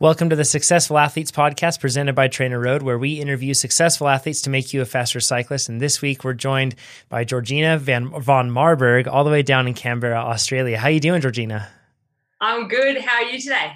[0.00, 4.48] Welcome to the Successful Athletes Podcast presented by TrainerRoad, where we interview successful athletes to
[4.48, 5.68] make you a faster cyclist.
[5.68, 6.74] And this week we're joined
[7.10, 10.78] by Georgina Van von Marburg, all the way down in Canberra, Australia.
[10.78, 11.68] How are you doing, Georgina?
[12.40, 12.96] I'm good.
[12.96, 13.72] How are you today?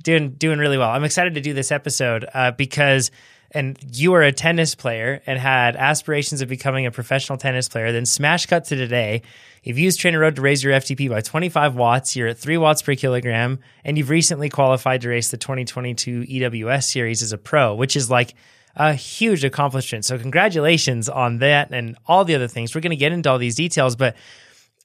[0.00, 0.90] Doing doing really well.
[0.90, 3.10] I'm excited to do this episode uh, because
[3.54, 7.92] and you were a tennis player and had aspirations of becoming a professional tennis player,
[7.92, 9.22] then smash cut to today.
[9.62, 12.16] You've used TrainerRoad to raise your FTP by 25 watts.
[12.16, 16.82] You're at three watts per kilogram, and you've recently qualified to race the 2022 EWS
[16.82, 18.34] series as a pro, which is like
[18.76, 20.04] a huge accomplishment.
[20.04, 22.74] So, congratulations on that and all the other things.
[22.74, 24.16] We're going to get into all these details, but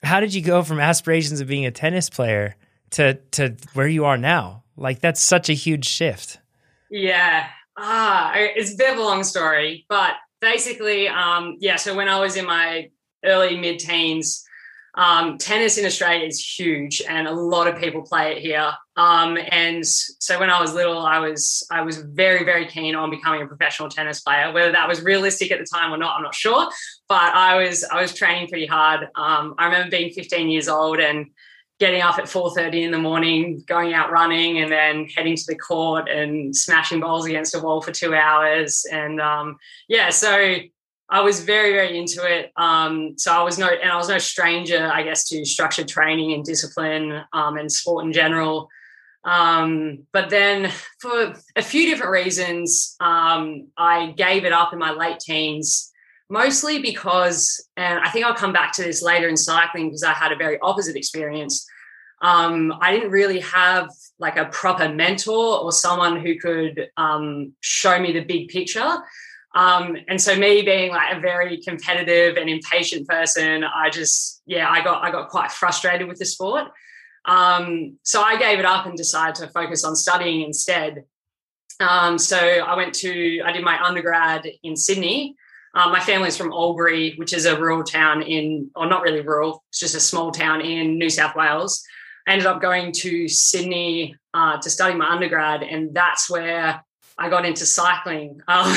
[0.03, 2.55] how did you go from aspirations of being a tennis player
[2.91, 4.63] to to where you are now?
[4.77, 6.37] Like that's such a huge shift.
[6.89, 7.47] Yeah,
[7.81, 11.77] Ah, it's a bit of a long story, but basically, um, yeah.
[11.77, 12.89] So when I was in my
[13.23, 14.43] early mid teens,
[14.95, 18.69] um, tennis in Australia is huge, and a lot of people play it here.
[18.97, 23.09] Um, and so when I was little, I was I was very very keen on
[23.09, 24.51] becoming a professional tennis player.
[24.51, 26.69] Whether that was realistic at the time or not, I'm not sure.
[27.07, 29.07] But I was I was training pretty hard.
[29.15, 31.27] Um, I remember being 15 years old and
[31.79, 35.55] getting up at 4.30 in the morning going out running and then heading to the
[35.55, 38.85] court and smashing balls against a wall for two hours.
[38.91, 40.55] And um, yeah so
[41.11, 42.51] i was very very into it.
[42.55, 46.33] Um, so i was no and i was no stranger i guess to structured training
[46.33, 48.69] and discipline um, and sport in general.
[49.25, 54.91] Um, but then for a few different reasons um, i gave it up in my
[54.91, 55.88] late teens
[56.29, 60.13] mostly because, and I think I'll come back to this later in cycling because I
[60.13, 61.67] had a very opposite experience.
[62.21, 67.99] Um, I didn't really have like a proper mentor or someone who could um, show
[67.99, 68.97] me the big picture.
[69.55, 74.69] Um, and so me being like a very competitive and impatient person, I just, yeah,
[74.69, 76.65] I got, I got quite frustrated with the sport.
[77.25, 81.05] Um, so I gave it up and decided to focus on studying instead.
[81.79, 85.35] Um, so I went to, I did my undergrad in Sydney
[85.73, 89.63] um, my family's from Albury, which is a rural town in, or not really rural,
[89.69, 91.83] it's just a small town in New South Wales.
[92.27, 96.83] I ended up going to Sydney uh, to study my undergrad, and that's where
[97.17, 98.41] I got into cycling.
[98.47, 98.75] Um,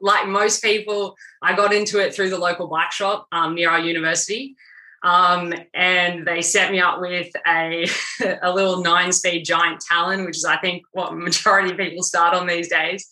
[0.00, 3.80] like most people, I got into it through the local bike shop um, near our
[3.80, 4.56] university.
[5.02, 7.86] Um, and they set me up with a,
[8.42, 12.34] a little nine speed Giant Talon, which is, I think, what majority of people start
[12.34, 13.08] on these days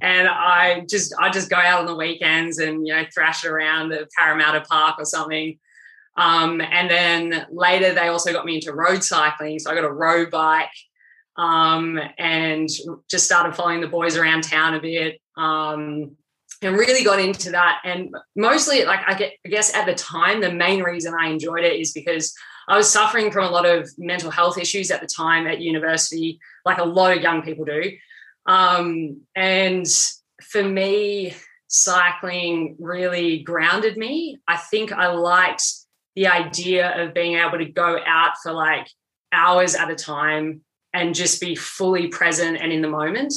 [0.00, 3.90] and I just I just go out on the weekends and you know thrash around
[3.90, 5.58] the Parramatta Park or something.
[6.16, 9.92] Um, and then later they also got me into road cycling, so I got a
[9.92, 10.70] road bike
[11.36, 12.68] um, and
[13.10, 15.20] just started following the boys around town a bit.
[15.36, 16.16] Um,
[16.62, 17.80] and really got into that.
[17.84, 21.92] And mostly, like I guess at the time, the main reason I enjoyed it is
[21.92, 22.34] because
[22.68, 26.38] I was suffering from a lot of mental health issues at the time at university,
[26.64, 27.92] like a lot of young people do.
[28.46, 29.86] Um, and
[30.42, 31.34] for me,
[31.68, 34.38] cycling really grounded me.
[34.46, 35.64] I think I liked
[36.14, 38.88] the idea of being able to go out for like
[39.32, 40.62] hours at a time
[40.94, 43.34] and just be fully present and in the moment.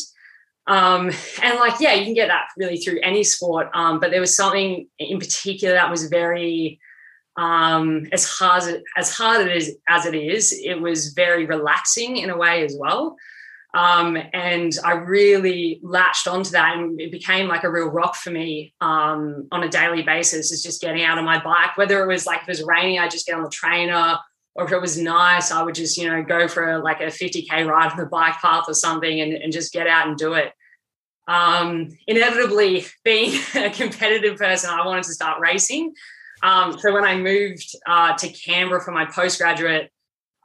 [0.67, 3.69] Um, and like, yeah, you can get that really through any sport.
[3.73, 6.79] Um, but there was something in particular that was very,
[7.37, 8.63] um, as hard
[8.95, 12.75] as hard it is as it is, it was very relaxing in a way as
[12.77, 13.15] well.
[13.73, 18.31] Um, and I really latched onto that and it became like a real rock for
[18.31, 22.07] me um, on a daily basis is just getting out on my bike, whether it
[22.07, 24.17] was like, if it was raining, I just get on the trainer
[24.55, 27.05] or if it was nice, I would just, you know, go for a, like a
[27.05, 30.33] 50K ride on the bike path or something and, and just get out and do
[30.33, 30.51] it.
[31.27, 35.93] Um, inevitably being a competitive person, I wanted to start racing.
[36.41, 39.91] Um, so when I moved uh, to Canberra for my postgraduate,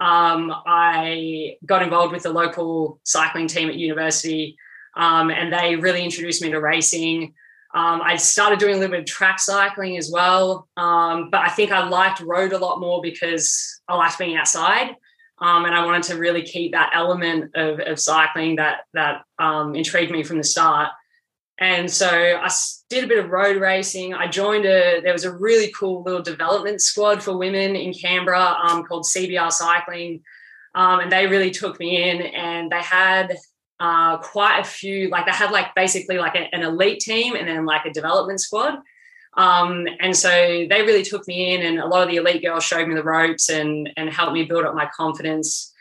[0.00, 4.56] um, I got involved with the local cycling team at university,
[4.97, 7.34] um, and they really introduced me to racing.
[7.75, 11.49] Um, I started doing a little bit of track cycling as well, um, but I
[11.49, 14.97] think I liked road a lot more because I liked being outside,
[15.38, 19.75] um, and I wanted to really keep that element of, of cycling that that um,
[19.75, 20.91] intrigued me from the start.
[21.59, 22.51] And so I
[22.91, 24.12] did a bit of road racing.
[24.12, 28.56] I joined a, there was a really cool little development squad for women in Canberra
[28.65, 30.23] um, called CBR Cycling.
[30.75, 33.37] Um, and they really took me in and they had
[33.79, 37.47] uh, quite a few, like they had like basically like a, an elite team and
[37.47, 38.79] then like a development squad.
[39.37, 42.65] Um, and so they really took me in and a lot of the elite girls
[42.65, 45.73] showed me the ropes and, and helped me build up my confidence.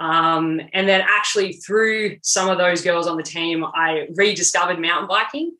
[0.00, 5.06] Um, and then actually through some of those girls on the team, I rediscovered mountain
[5.06, 5.52] biking.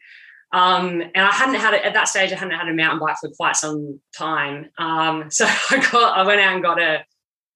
[0.52, 2.32] Um, and I hadn't had it at that stage.
[2.32, 4.70] I hadn't had a mountain bike for quite some time.
[4.78, 7.04] Um, so I got, I went out and got a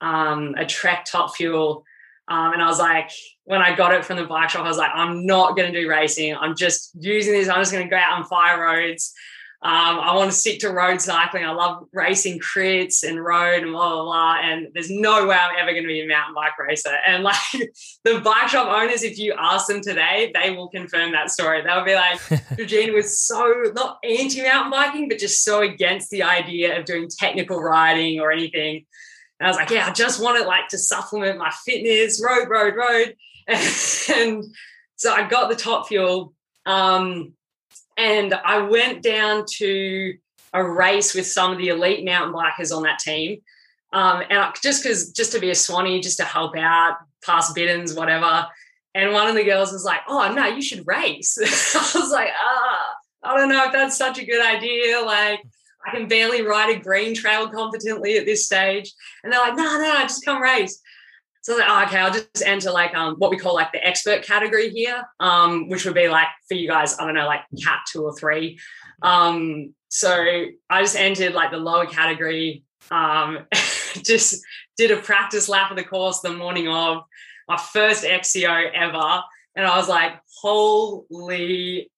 [0.00, 1.84] um, a Trek Top Fuel
[2.28, 3.10] Um, and I was like,
[3.44, 5.80] when I got it from the bike shop, I was like, I'm not going to
[5.80, 6.36] do racing.
[6.36, 7.48] I'm just using this.
[7.48, 9.12] I'm just going to go out on fire roads.
[9.64, 11.46] Um, I want to stick to road cycling.
[11.46, 14.36] I love racing crits and road and blah, blah, blah.
[14.42, 16.94] And there's no way I'm ever going to be a mountain bike racer.
[17.06, 17.36] And like
[18.04, 21.62] the bike shop owners, if you ask them today, they will confirm that story.
[21.62, 22.20] They'll be like,
[22.58, 27.08] Georgina was so not anti mountain biking, but just so against the idea of doing
[27.08, 28.84] technical riding or anything.
[29.40, 32.50] And I was like, yeah, I just want it like to supplement my fitness, road,
[32.50, 33.16] road, road.
[33.48, 34.44] and
[34.96, 36.34] so I got the Top Fuel.
[36.66, 37.32] Um,
[37.96, 40.14] and I went down to
[40.52, 43.40] a race with some of the elite mountain bikers on that team.
[43.92, 47.52] Um, and I, just because, just to be a Swanee, just to help out, pass
[47.52, 48.46] bidons, whatever.
[48.94, 51.36] And one of the girls was like, "Oh no, you should race."
[51.74, 55.40] I was like, "Ah, I don't know if that's such a good idea." Like,
[55.86, 58.92] I can barely ride a green trail competently at this stage.
[59.22, 60.80] And they're like, "No, no, just come race."
[61.44, 63.70] So I was like, oh, okay, I'll just enter like um, what we call like
[63.70, 67.26] the expert category here, um, which would be like for you guys, I don't know,
[67.26, 68.58] like cat two or three.
[69.02, 70.10] Um, so
[70.70, 74.42] I just entered like the lower category, um, just
[74.78, 77.02] did a practice lap of the course the morning of
[77.46, 79.22] my first XCO ever.
[79.54, 81.90] And I was like, holy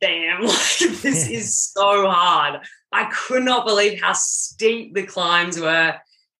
[0.00, 2.60] damn, like this is so hard.
[2.92, 5.96] I could not believe how steep the climbs were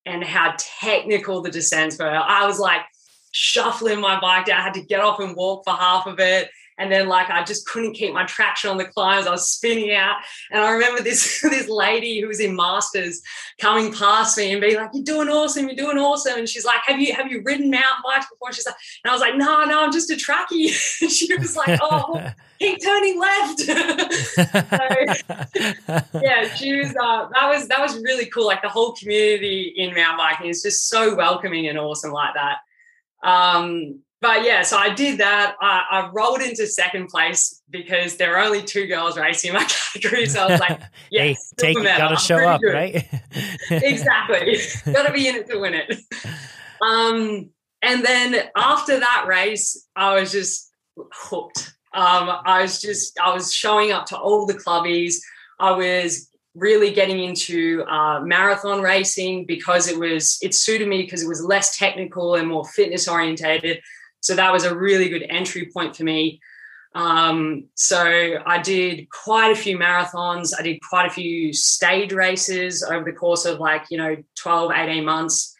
[0.06, 2.06] and how technical the descents were.
[2.06, 2.82] I was like
[3.32, 4.60] shuffling my bike down.
[4.60, 6.50] I had to get off and walk for half of it.
[6.78, 9.26] And then like I just couldn't keep my traction on the climbs.
[9.26, 10.16] I was spinning out.
[10.50, 13.22] And I remember this, this lady who was in masters
[13.60, 16.38] coming past me and being like, You're doing awesome, you're doing awesome.
[16.38, 18.48] And she's like, Have you have you ridden mountain bikes before?
[18.48, 21.00] And she's like, and I was like, No, no, I'm just a trackie.
[21.02, 23.60] and she was like, Oh, keep turning left.
[23.60, 23.74] so,
[26.14, 28.46] yeah, she was uh, that was that was really cool.
[28.46, 32.58] Like the whole community in mountain biking is just so welcoming and awesome like that.
[33.28, 35.56] Um, but yeah, so I did that.
[35.60, 39.64] I, I, rolled into second place because there were only two girls racing in my
[39.94, 40.26] category.
[40.26, 40.80] So I was like,
[41.10, 42.72] yeah, hey, take it, gotta show up, good.
[42.72, 43.08] right?
[43.70, 44.58] exactly.
[44.92, 46.00] gotta be in it to win it.
[46.80, 47.50] Um,
[47.82, 51.74] and then after that race, I was just hooked.
[51.92, 55.16] Um, I was just, I was showing up to all the clubbies.
[55.62, 61.22] I was really getting into uh, marathon racing because it was, it suited me because
[61.22, 63.80] it was less technical and more fitness orientated.
[64.20, 66.40] So that was a really good entry point for me.
[66.96, 70.50] Um, so I did quite a few marathons.
[70.58, 74.72] I did quite a few stage races over the course of like, you know, 12,
[74.72, 75.54] 18 months.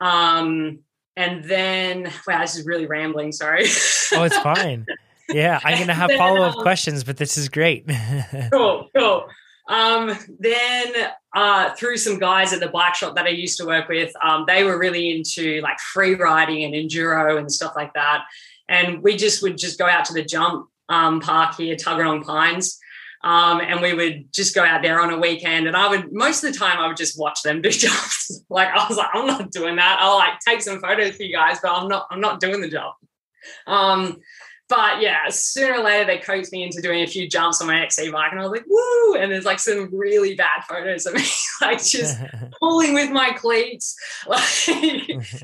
[0.00, 0.80] Um,
[1.16, 3.30] and then, wow, this is really rambling.
[3.30, 3.62] Sorry.
[4.12, 4.84] oh, it's fine.
[5.28, 7.86] Yeah, I'm going to have follow up um, questions, but this is great.
[8.52, 9.28] cool, cool.
[9.68, 10.92] Um, then
[11.34, 14.44] uh, through some guys at the bike shop that I used to work with, um,
[14.46, 18.24] they were really into like free riding and enduro and stuff like that.
[18.68, 22.78] And we just would just go out to the jump um, park here, Tuggeranong Pines.
[23.24, 26.44] Um, and we would just go out there on a weekend and I would most
[26.44, 28.42] of the time I would just watch them do jumps.
[28.48, 29.98] like I was like, I'm not doing that.
[30.00, 32.68] I'll like take some photos for you guys, but I'm not, I'm not doing the
[32.68, 32.94] job.
[33.66, 34.18] Um,
[34.68, 37.80] but yeah, sooner or later they coaxed me into doing a few jumps on my
[37.82, 41.14] XC bike, and I was like, "Woo!" And there's like some really bad photos of
[41.14, 41.24] me,
[41.60, 42.18] like just
[42.60, 44.42] pulling with my cleats, like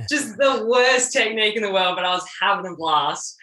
[0.09, 1.97] just the worst technique in the world.
[1.97, 3.37] But I was having a blast.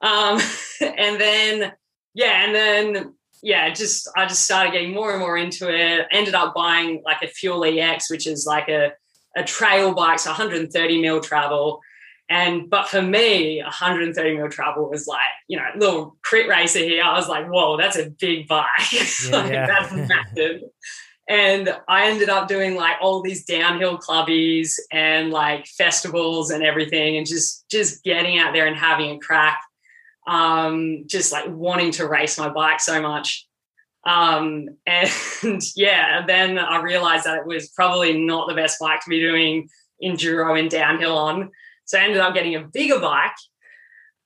[0.00, 0.40] Um,
[0.80, 1.72] and then
[2.14, 6.06] yeah, and then yeah, just I just started getting more and more into it.
[6.10, 8.92] Ended up buying like a Fuel EX, which is like a
[9.36, 11.80] a trail bike, so 130 mil travel.
[12.28, 17.02] And but for me, 130 mil travel was like, you know, little crit racer here.
[17.04, 18.66] I was like, whoa, that's a big bike.
[18.92, 19.66] Yeah, like, yeah.
[19.66, 20.62] That's massive.
[21.28, 27.16] and I ended up doing like all these downhill clubbies and like festivals and everything,
[27.16, 29.60] and just just getting out there and having a crack.
[30.26, 33.46] Um, just like wanting to race my bike so much.
[34.04, 39.10] Um, and yeah, then I realized that it was probably not the best bike to
[39.10, 39.68] be doing
[40.02, 41.50] enduro and downhill on.
[41.86, 43.32] So I ended up getting a bigger bike.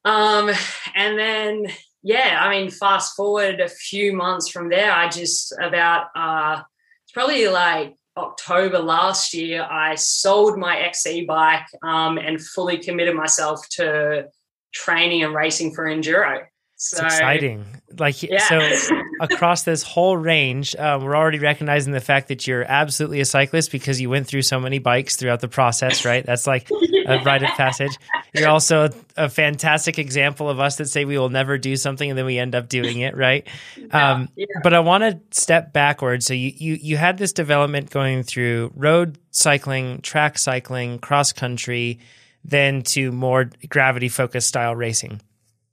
[0.05, 0.51] Um,
[0.95, 1.67] and then,
[2.03, 6.63] yeah, I mean, fast forward a few months from there, I just about, uh,
[7.05, 13.15] it's probably like October last year, I sold my XC bike um, and fully committed
[13.15, 14.29] myself to
[14.73, 16.45] training and racing for enduro.
[16.83, 17.67] So, it's exciting.
[17.99, 18.39] Like yeah.
[18.49, 23.27] so, across this whole range, um, we're already recognizing the fact that you're absolutely a
[23.27, 26.07] cyclist because you went through so many bikes throughout the process.
[26.07, 26.25] Right?
[26.25, 26.71] That's like
[27.07, 27.95] a rite of passage.
[28.35, 32.09] You're also a, a, fantastic example of us that say we will never do something
[32.09, 33.15] and then we end up doing it.
[33.15, 33.47] Right?
[33.77, 34.29] Yeah, um.
[34.63, 36.25] But I want to step backwards.
[36.25, 41.99] So you you you had this development going through road cycling, track cycling, cross country
[42.43, 45.21] then to more gravity focused style racing.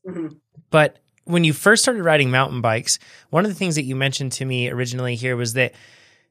[0.06, 0.38] Mhm.
[0.70, 3.00] But when you first started riding mountain bikes,
[3.30, 5.74] one of the things that you mentioned to me originally here was that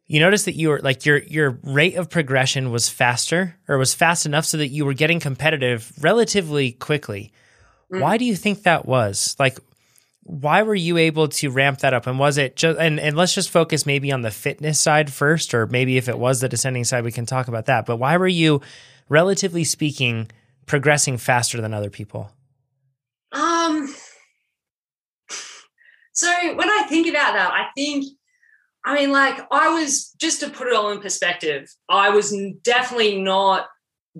[0.07, 3.95] you noticed that you were like your your rate of progression was faster or was
[3.95, 7.33] fast enough so that you were getting competitive relatively quickly.
[7.89, 9.37] Why do you think that was?
[9.39, 9.59] Like
[10.27, 13.33] why were you able to ramp that up and was it just and, and let's
[13.33, 16.83] just focus maybe on the fitness side first or maybe if it was the descending
[16.83, 18.61] side we can talk about that but why were you
[19.09, 20.29] relatively speaking
[20.67, 22.33] progressing faster than other people
[23.31, 23.95] Um.
[26.17, 28.07] So when I think about that, I think,
[28.85, 33.21] I mean, like I was just to put it all in perspective, I was definitely
[33.21, 33.67] not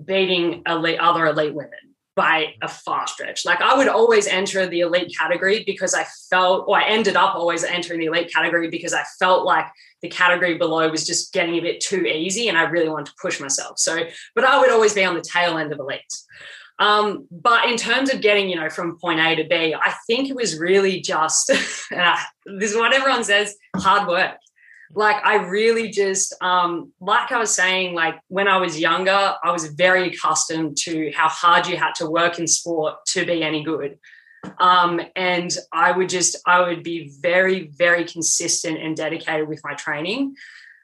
[0.05, 1.71] beating elite other elite women
[2.15, 3.45] by a far stretch.
[3.45, 7.35] Like I would always enter the elite category because I felt, or I ended up
[7.35, 9.65] always entering the elite category because I felt like
[10.03, 13.13] the category below was just getting a bit too easy, and I really wanted to
[13.19, 13.79] push myself.
[13.79, 14.03] So,
[14.35, 16.23] but I would always be on the tail end of elites.
[16.79, 20.29] Um, but in terms of getting, you know, from point A to B, I think
[20.29, 21.49] it was really just
[21.95, 24.37] uh, this is what everyone says, hard work.
[24.93, 29.51] Like I really just, um, like I was saying, like when I was younger, I
[29.51, 33.63] was very accustomed to how hard you had to work in sport to be any
[33.63, 33.97] good.
[34.59, 39.73] Um, and I would just, I would be very, very consistent and dedicated with my
[39.73, 40.35] training.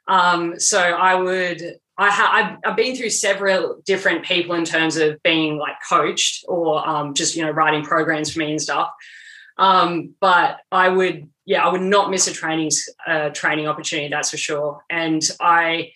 [0.07, 4.97] Um, so I would, I ha- I've, I've been through several different people in terms
[4.97, 8.89] of being like coached or um, just you know writing programs for me and stuff.
[9.57, 12.71] Um, but I would, yeah, I would not miss a training
[13.07, 14.09] uh, training opportunity.
[14.09, 14.83] That's for sure.
[14.89, 15.91] And I,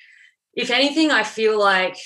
[0.53, 1.97] if anything, I feel like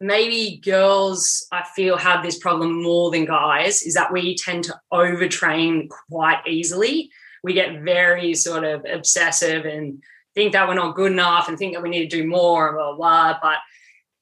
[0.00, 4.80] maybe girls I feel have this problem more than guys is that we tend to
[4.92, 7.10] overtrain quite easily.
[7.44, 10.02] We get very sort of obsessive and
[10.34, 12.76] think that we're not good enough and think that we need to do more and
[12.76, 13.38] blah, blah, blah.
[13.42, 13.58] But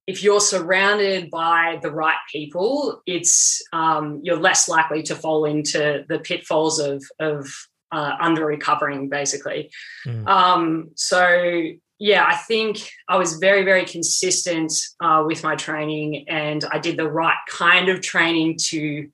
[0.07, 6.05] if you're surrounded by the right people, it's um, you're less likely to fall into
[6.09, 7.49] the pitfalls of of
[7.93, 9.71] uh, under recovering, basically.
[10.07, 10.27] Mm.
[10.27, 11.63] Um, so
[11.99, 16.97] yeah, I think I was very very consistent uh, with my training, and I did
[16.97, 19.09] the right kind of training to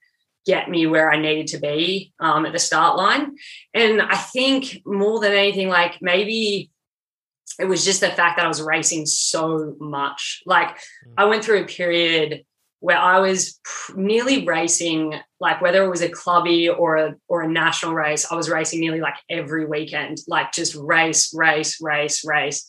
[0.47, 3.35] get me where I needed to be um, at the start line.
[3.75, 6.71] And I think more than anything, like maybe
[7.59, 10.43] it was just the fact that I was racing so much.
[10.47, 10.79] Like
[11.17, 12.45] I went through a period
[12.81, 13.59] where I was
[13.95, 18.37] nearly racing, like whether it was a clubby or a or a national race, I
[18.37, 22.67] was racing nearly like every weekend, like just race, race, race, race.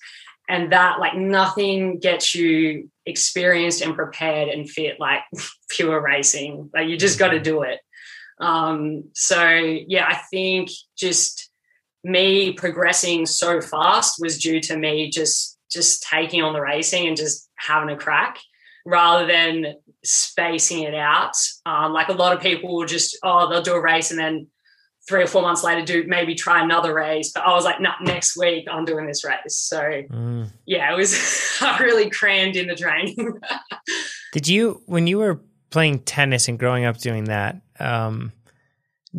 [0.49, 5.21] And that like nothing gets you experienced and prepared and fit like
[5.69, 6.69] pure racing.
[6.73, 7.79] Like you just got to do it.
[8.39, 11.46] Um, so yeah, I think just
[12.07, 17.17] me progressing so fast was due to me just just taking on the racing and
[17.17, 18.37] just having a crack
[18.85, 21.33] rather than spacing it out.
[21.65, 24.47] Um, like a lot of people will just oh they'll do a race and then
[25.09, 27.31] three or four months later do maybe try another race.
[27.33, 29.55] But I was like, no, nah, next week I'm doing this race.
[29.55, 30.49] So Mm.
[30.65, 31.13] yeah, it was
[31.61, 33.33] I really crammed in the training.
[34.33, 38.31] Did you, when you were playing tennis and growing up doing that, um,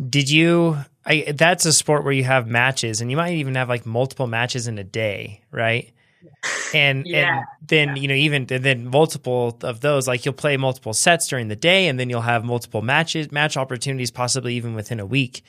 [0.09, 0.77] did you?
[1.09, 4.27] I, that's a sport where you have matches, and you might even have like multiple
[4.27, 5.91] matches in a day, right?
[6.73, 7.39] And Yeah.
[7.39, 11.27] and then you know even and then multiple of those, like you'll play multiple sets
[11.27, 15.05] during the day, and then you'll have multiple matches, match opportunities, possibly even within a
[15.05, 15.43] week.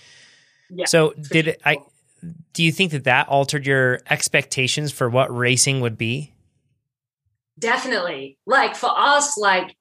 [0.71, 1.61] Yeah, So did it?
[1.65, 1.79] I
[2.55, 6.33] do you think that that altered your expectations for what racing would be?
[7.59, 9.77] definitely like for us like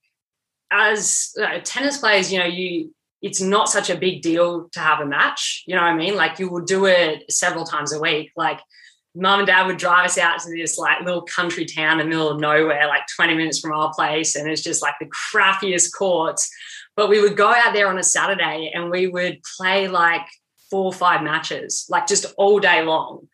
[0.72, 5.00] as uh, tennis players you know you it's not such a big deal to have
[5.00, 6.16] a match you know what i mean?
[6.16, 8.32] Like you will do it several times a week.
[8.36, 8.60] Like
[9.16, 12.10] mum and dad would drive us out to this like little country town in the
[12.10, 15.92] middle of nowhere like 20 minutes from our place and it's just like the crappiest
[15.96, 16.50] courts.
[16.96, 20.26] But we would go out there on a saturday and we would play like
[20.72, 23.28] four or five matches like just all day long.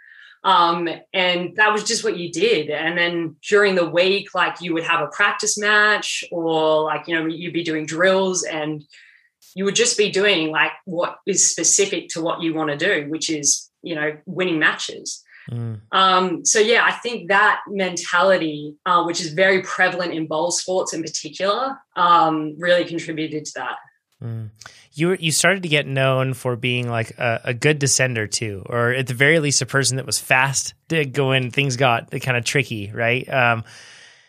[0.43, 2.69] Um, and that was just what you did.
[2.69, 7.15] And then during the week, like you would have a practice match or like, you
[7.15, 8.83] know, you'd be doing drills and
[9.55, 13.09] you would just be doing like what is specific to what you want to do,
[13.09, 15.23] which is, you know, winning matches.
[15.49, 15.81] Mm.
[15.91, 20.93] Um, so yeah, I think that mentality, uh, which is very prevalent in bowl sports
[20.93, 23.77] in particular, um, really contributed to that.
[24.23, 24.49] Mm.
[24.93, 28.63] You were- you started to get known for being like a, a good descender too,
[28.65, 32.11] or at the very least a person that was fast to go when things got
[32.21, 33.27] kind of tricky, right?
[33.31, 33.63] Um,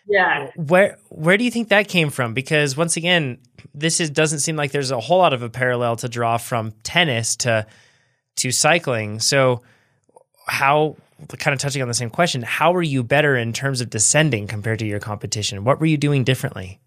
[0.09, 0.51] Yeah.
[0.55, 2.33] where where do you think that came from?
[2.33, 3.39] Because once again,
[3.75, 6.73] this is doesn't seem like there's a whole lot of a parallel to draw from
[6.83, 7.67] tennis to
[8.37, 9.21] to cycling.
[9.21, 9.63] So
[10.47, 10.97] how
[11.39, 14.47] kind of touching on the same question, how were you better in terms of descending
[14.47, 15.65] compared to your competition?
[15.65, 16.79] What were you doing differently?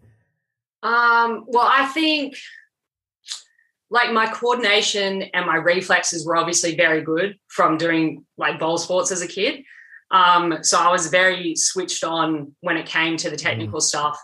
[0.83, 2.35] Um, well, I think
[3.89, 9.11] like my coordination and my reflexes were obviously very good from doing like ball sports
[9.11, 9.63] as a kid.
[10.11, 13.41] Um, so I was very switched on when it came to the mm.
[13.41, 13.83] technical mm.
[13.83, 14.19] stuff.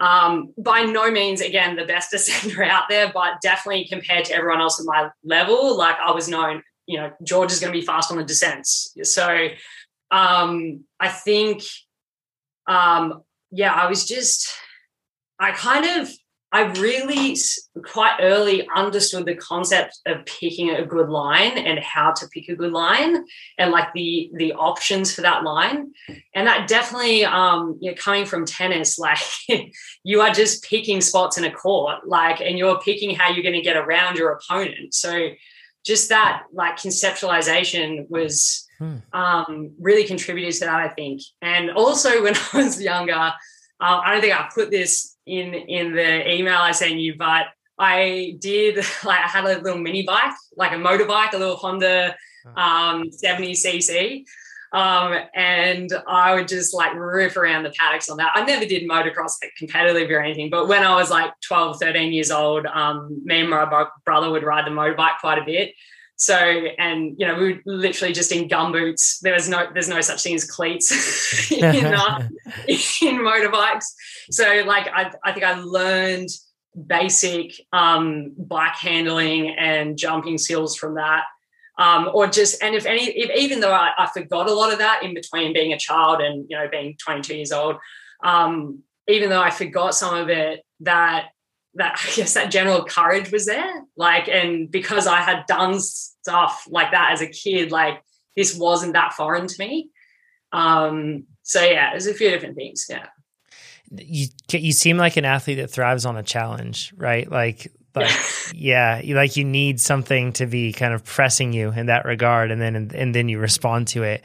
[0.00, 4.60] Um, by no means, again, the best descender out there, but definitely compared to everyone
[4.60, 7.84] else at my level, like I was known, you know, George is going to be
[7.84, 8.94] fast on the descents.
[9.02, 9.48] So
[10.10, 11.62] um, I think,
[12.66, 14.50] um, yeah, I was just,
[15.38, 16.10] I kind of
[16.50, 17.36] I really
[17.84, 22.56] quite early understood the concept of picking a good line and how to pick a
[22.56, 23.22] good line
[23.58, 25.92] and like the the options for that line.
[26.34, 29.18] And that definitely um you know coming from tennis like
[30.04, 33.54] you are just picking spots in a court like and you're picking how you're going
[33.54, 34.94] to get around your opponent.
[34.94, 35.30] So
[35.84, 38.96] just that like conceptualization was hmm.
[39.12, 41.20] um really contributed to that I think.
[41.42, 43.32] And also when I was younger
[43.80, 47.46] uh, I don't think I put this in in the email I sent you, but
[47.78, 52.16] I did like I had a little mini bike, like a motorbike, a little Honda
[52.56, 54.24] um, 70 cc.
[54.70, 58.32] Um, and I would just like rip around the paddocks on that.
[58.34, 62.30] I never did motocross competitively or anything, but when I was like 12, 13 years
[62.30, 65.74] old, um, me and my brother would ride the motorbike quite a bit.
[66.18, 69.20] So, and you know, we were literally just in gumboots.
[69.20, 72.28] There was no, there's no such thing as cleats in, uh,
[72.68, 73.84] in motorbikes.
[74.30, 76.28] So, like, I, I think I learned
[76.86, 81.22] basic um, bike handling and jumping skills from that.
[81.78, 84.80] Um, or just, and if any, if, even though I, I, forgot a lot of
[84.80, 87.76] that in between being a child and you know being 22 years old,
[88.24, 91.28] um, even though I forgot some of it, that
[91.74, 93.84] that I guess that general courage was there.
[93.96, 95.78] Like, and because I had done
[96.22, 98.02] stuff like that as a kid, like
[98.36, 99.90] this wasn't that foreign to me.
[100.52, 102.86] Um, so yeah, there's a few different things.
[102.88, 103.06] Yeah.
[103.90, 107.30] You you seem like an athlete that thrives on a challenge, right?
[107.30, 108.14] Like like
[108.54, 112.50] yeah, you like you need something to be kind of pressing you in that regard,
[112.50, 114.22] and then and, and then you respond to it.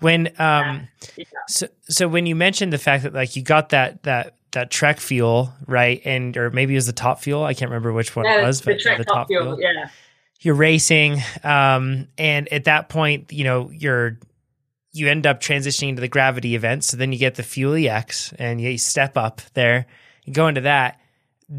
[0.00, 1.24] When um, yeah.
[1.48, 4.98] so so when you mentioned the fact that like you got that that that Trek
[4.98, 6.00] fuel, right?
[6.04, 7.44] And or maybe it was the top fuel.
[7.44, 9.60] I can't remember which one yeah, it was, the but Trek the top fuel, fuel.
[9.60, 9.88] Yeah.
[10.44, 14.18] You're racing, um, and at that point, you know, you're
[14.92, 16.84] you end up transitioning to the gravity event.
[16.84, 19.86] So then you get the Fuel EX, and you step up there.
[20.24, 21.00] You go into that.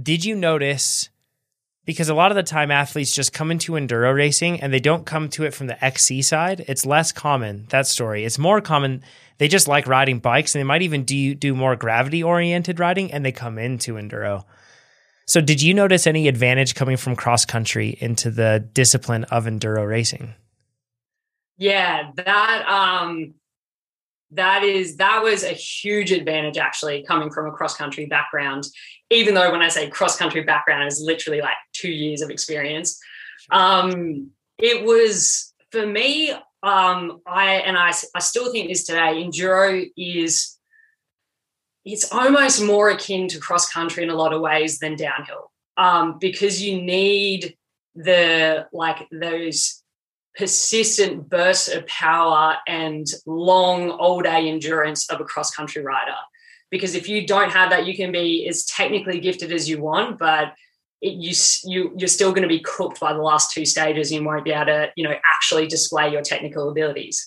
[0.04, 1.10] Did you notice?
[1.84, 5.06] Because a lot of the time, athletes just come into enduro racing and they don't
[5.06, 6.65] come to it from the XC side.
[6.67, 8.26] It's less common that story.
[8.26, 9.04] It's more common
[9.38, 13.12] they just like riding bikes and they might even do do more gravity oriented riding
[13.12, 14.45] and they come into enduro.
[15.26, 19.88] So did you notice any advantage coming from cross country into the discipline of enduro
[19.88, 20.36] racing?
[21.58, 23.34] Yeah, that um
[24.32, 28.64] that is that was a huge advantage actually coming from a cross country background
[29.12, 33.00] even though when i say cross country background is literally like 2 years of experience
[33.52, 36.34] um it was for me
[36.66, 39.24] um, I and I, I still think this today.
[39.24, 40.55] Enduro is
[41.86, 46.17] it's almost more akin to cross country in a lot of ways than downhill um,
[46.19, 47.56] because you need
[47.95, 49.84] the like those
[50.36, 56.15] persistent bursts of power and long all day endurance of a cross country rider
[56.69, 60.19] because if you don't have that you can be as technically gifted as you want
[60.19, 60.54] but
[61.02, 61.34] it, you
[61.65, 64.12] you you're still going to be cooked by the last two stages.
[64.12, 67.26] You won't be able to you know actually display your technical abilities.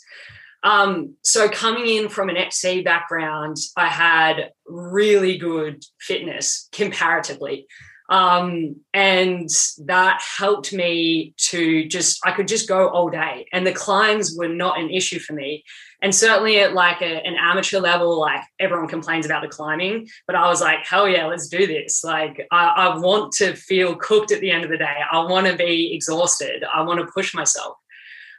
[0.63, 7.67] Um, so coming in from an XC background, I had really good fitness comparatively.
[8.11, 9.51] Um, and
[9.85, 13.47] that helped me to just I could just go all day.
[13.53, 15.63] And the climbs were not an issue for me
[16.01, 20.37] and certainly at like a, an amateur level like everyone complains about the climbing but
[20.37, 24.33] i was like hell yeah let's do this like I, I want to feel cooked
[24.33, 27.35] at the end of the day i want to be exhausted i want to push
[27.35, 27.77] myself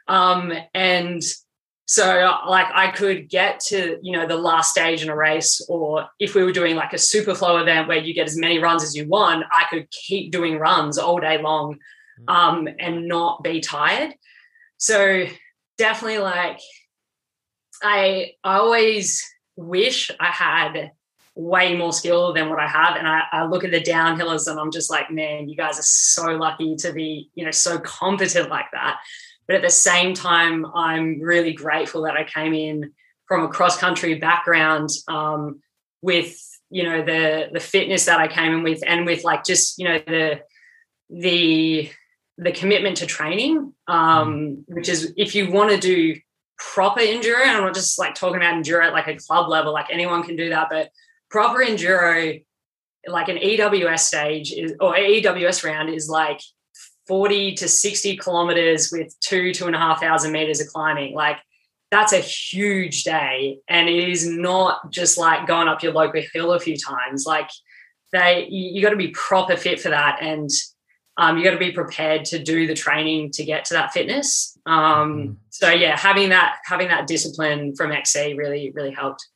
[0.08, 1.22] um, and
[1.90, 6.06] so like i could get to you know the last stage in a race or
[6.20, 8.84] if we were doing like a super flow event where you get as many runs
[8.84, 11.76] as you want i could keep doing runs all day long
[12.20, 12.32] mm.
[12.32, 14.14] um, and not be tired
[14.78, 15.26] so
[15.78, 16.60] definitely like
[17.82, 19.24] I I always
[19.56, 20.92] wish I had
[21.34, 22.96] way more skill than what I have.
[22.96, 25.82] And I, I, look at the downhillers and I'm just like, man, you guys are
[25.82, 28.98] so lucky to be, you know, so competent like that.
[29.50, 32.92] But at the same time, I'm really grateful that I came in
[33.26, 35.60] from a cross country background um,
[36.02, 36.38] with,
[36.70, 39.88] you know, the the fitness that I came in with, and with like just, you
[39.88, 40.42] know, the
[41.08, 41.90] the
[42.38, 46.20] the commitment to training, um, which is if you want to do
[46.56, 49.72] proper enduro, and I'm not just like talking about enduro at like a club level,
[49.72, 50.90] like anyone can do that, but
[51.28, 52.40] proper enduro
[53.08, 56.40] like an EWS stage is or EWS round is like
[57.10, 61.12] 40 to 60 kilometers with two, two and a half thousand meters of climbing.
[61.12, 61.38] Like
[61.90, 63.58] that's a huge day.
[63.66, 67.26] And it is not just like going up your local hill a few times.
[67.26, 67.50] Like
[68.12, 70.18] they you, you got to be proper fit for that.
[70.22, 70.48] And
[71.16, 74.56] um, you got to be prepared to do the training to get to that fitness.
[74.66, 75.32] Um, mm-hmm.
[75.50, 79.26] so yeah, having that having that discipline from XC really really helped.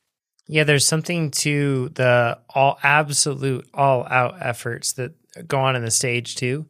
[0.47, 5.11] Yeah, there's something to the all absolute all out efforts that
[5.45, 6.67] go on in the stage too.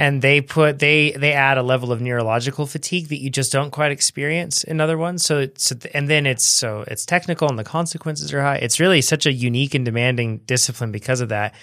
[0.00, 3.72] And they put they they add a level of neurological fatigue that you just don't
[3.72, 5.26] quite experience in other ones.
[5.26, 8.56] So it's and then it's so it's technical and the consequences are high.
[8.56, 11.54] It's really such a unique and demanding discipline because of that.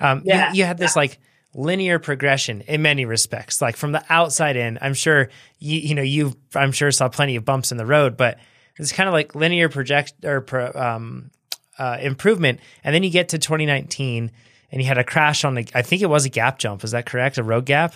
[0.00, 1.00] Um, yeah, you, you had this yeah.
[1.00, 1.18] like
[1.54, 3.62] linear progression in many respects.
[3.62, 7.36] Like from the outside in, I'm sure you you know you I'm sure saw plenty
[7.36, 8.38] of bumps in the road, but
[8.76, 11.30] it's kind of like linear project or pro, um,
[11.78, 12.60] uh, improvement.
[12.84, 14.30] And then you get to 2019
[14.70, 16.84] and he had a crash on the I think it was a gap jump.
[16.84, 17.38] Is that correct?
[17.38, 17.94] A road gap?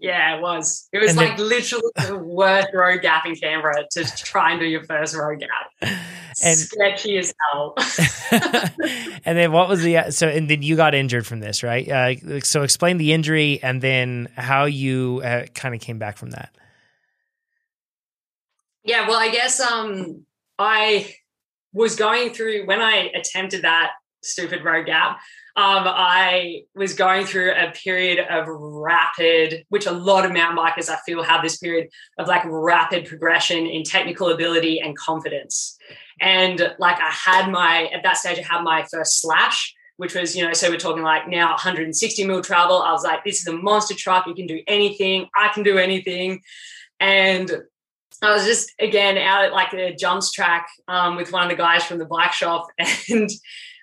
[0.00, 0.88] Yeah, it was.
[0.92, 4.60] It was and like then, literally the worst road gap in Canberra to try and
[4.60, 5.98] do your first road gap.
[6.40, 7.74] And sketchy as hell.
[9.24, 10.28] and then what was the so?
[10.28, 11.90] And then you got injured from this, right?
[11.90, 16.30] Uh, so explain the injury and then how you uh, kind of came back from
[16.30, 16.54] that.
[18.84, 20.26] Yeah, well, I guess um,
[20.60, 21.12] I
[21.72, 25.20] was going through when I attempted that stupid road gap
[25.58, 30.88] um, I was going through a period of rapid, which a lot of mountain bikers
[30.88, 35.76] I feel have this period of like rapid progression in technical ability and confidence.
[36.20, 40.36] And like I had my, at that stage, I had my first Slash, which was,
[40.36, 42.80] you know, so we're talking like now 160 mil travel.
[42.80, 44.28] I was like, this is a monster truck.
[44.28, 45.26] You can do anything.
[45.34, 46.40] I can do anything.
[47.00, 47.50] And
[48.22, 51.56] I was just again out at like a jumps track um, with one of the
[51.56, 52.66] guys from the bike shop,
[53.08, 53.30] and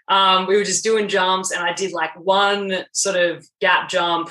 [0.07, 4.29] um, we were just doing jumps and I did like one sort of gap jump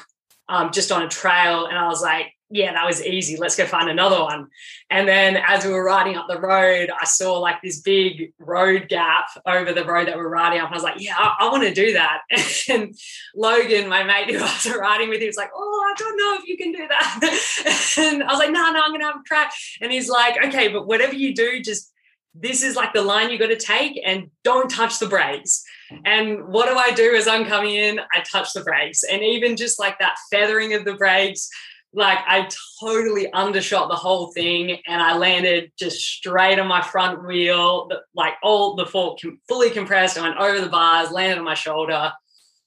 [0.48, 1.66] um, just on a trail.
[1.66, 3.36] And I was like, yeah, that was easy.
[3.36, 4.48] Let's go find another one.
[4.90, 8.86] And then as we were riding up the road, I saw like this big road
[8.88, 10.66] gap over the road that we're riding up.
[10.66, 12.20] And I was like, yeah, I, I want to do that.
[12.66, 12.94] And
[13.34, 16.38] Logan, my mate who I was riding with, he was like, oh, I don't know
[16.40, 17.94] if you can do that.
[17.98, 19.52] and I was like, no, no, I'm going to have a crack.
[19.80, 21.92] And he's like, okay, but whatever you do, just
[22.34, 25.62] this is like the line you got to take and don't touch the brakes.
[26.04, 28.00] And what do I do as I'm coming in?
[28.12, 29.04] I touch the brakes.
[29.04, 31.48] And even just like that feathering of the brakes,
[31.92, 32.48] like I
[32.80, 38.34] totally undershot the whole thing and I landed just straight on my front wheel, like
[38.42, 40.18] all the fork fully compressed.
[40.18, 42.12] I went over the bars, landed on my shoulder.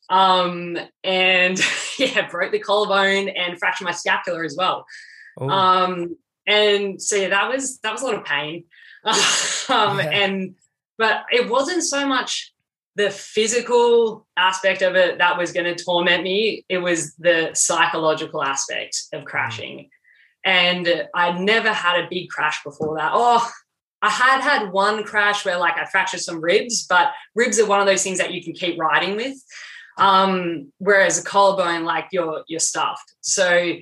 [0.10, 1.62] Um, and
[2.00, 4.86] yeah, broke the collarbone and fractured my scapula as well.
[5.38, 5.50] Oh.
[5.50, 6.16] Um,
[6.48, 8.64] and so yeah, that was that was a lot of pain.
[9.70, 10.10] um, yeah.
[10.12, 10.56] and
[10.98, 12.54] but it wasn't so much
[12.98, 16.66] the physical aspect of it that was going to torment me.
[16.68, 19.26] It was the psychological aspect of mm.
[19.26, 19.90] crashing.
[20.44, 23.12] And I never had a big crash before that.
[23.14, 23.48] Oh,
[24.02, 27.80] I had had one crash where like I fractured some ribs, but ribs are one
[27.80, 29.38] of those things that you can keep riding with.
[30.00, 33.14] Um, whereas a collarbone, like you're you're stuffed.
[33.22, 33.74] So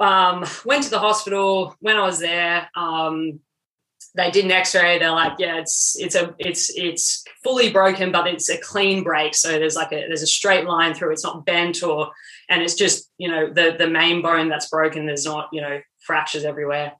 [0.00, 2.68] um, went to the hospital when I was there.
[2.74, 3.40] Um,
[4.14, 8.26] they did an x-ray they're like yeah it's it's a it's it's fully broken but
[8.26, 9.34] it's a clean break.
[9.34, 12.10] So there's like a there's a straight line through it's not bent or
[12.48, 15.80] and it's just you know the the main bone that's broken there's not you know
[16.00, 16.92] fractures everywhere.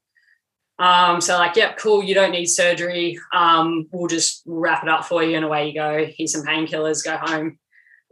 [0.79, 3.19] Um, so like yep cool you don't need surgery.
[3.33, 6.07] Um, we'll just wrap it up for you and away you go.
[6.17, 7.59] Here's some painkillers go home.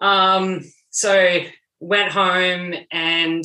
[0.00, 1.40] Um, so
[1.80, 3.44] went home and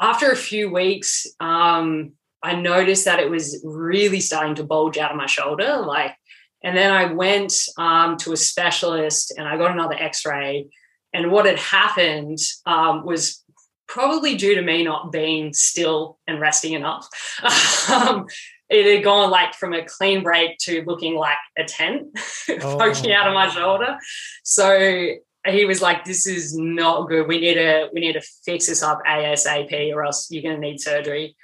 [0.00, 2.12] after a few weeks um,
[2.44, 5.78] I noticed that it was really starting to bulge out of my shoulder.
[5.78, 6.14] Like,
[6.62, 10.68] and then I went um, to a specialist and I got another x ray.
[11.14, 13.42] And what had happened um, was
[13.88, 17.08] probably due to me not being still and resting enough.
[17.90, 18.26] um,
[18.68, 22.08] it had gone like from a clean break to looking like a tent
[22.50, 22.58] oh.
[22.78, 23.96] poking out of my shoulder.
[24.42, 25.08] So
[25.46, 27.28] he was like, "This is not good.
[27.28, 30.60] We need to we need to fix this up ASAP, or else you're going to
[30.60, 31.36] need surgery."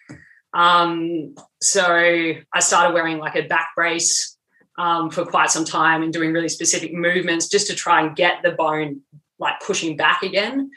[0.53, 4.37] Um, so I started wearing like a back brace
[4.79, 8.43] um, for quite some time and doing really specific movements just to try and get
[8.43, 9.03] the bone
[9.39, 10.71] like pushing back again.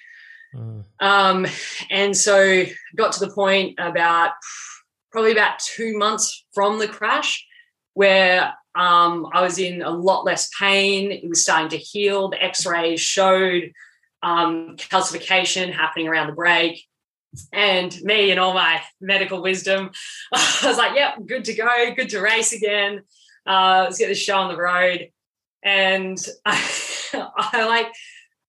[0.56, 0.84] Mm.
[1.00, 1.48] Um,
[1.90, 4.32] and so got to the point about
[5.12, 7.46] probably about two months from the crash
[7.94, 11.12] where um, I was in a lot less pain.
[11.12, 12.30] It was starting to heal.
[12.30, 13.72] The x rays showed
[14.22, 16.84] um, calcification happening around the break
[17.52, 19.92] and me and all my medical wisdom,
[20.34, 23.02] I was like, yep, good to go, good to race again.
[23.46, 25.10] Uh, let's get this show on the road.
[25.64, 26.70] and I,
[27.14, 27.88] I like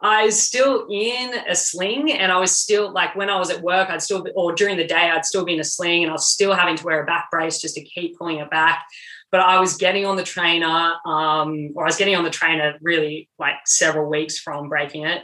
[0.04, 3.62] I was still in a sling and I was still like when I was at
[3.62, 6.10] work, I'd still be, or during the day, I'd still be in a sling and
[6.10, 8.84] I was still having to wear a back brace just to keep pulling it back.
[9.32, 12.76] But I was getting on the trainer, um, or I was getting on the trainer
[12.82, 15.22] really like several weeks from breaking it.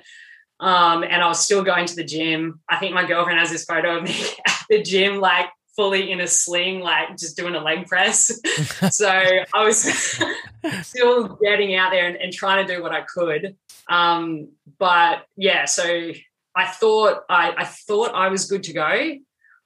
[0.61, 2.61] Um, and I was still going to the gym.
[2.69, 4.15] I think my girlfriend has this photo of me
[4.47, 8.39] at the gym, like fully in a sling, like just doing a leg press.
[8.91, 9.83] so I was
[10.83, 13.57] still getting out there and, and, trying to do what I could.
[13.89, 16.13] Um, but yeah, so
[16.55, 19.17] I thought I, I thought I was good to go.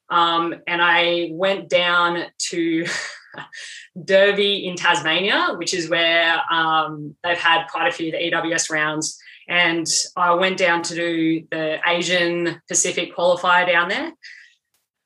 [0.09, 2.87] Um, and I went down to
[4.05, 8.71] Derby in Tasmania, which is where um, they've had quite a few of the EWS
[8.71, 9.19] rounds.
[9.49, 14.13] And I went down to do the Asian Pacific qualifier down there.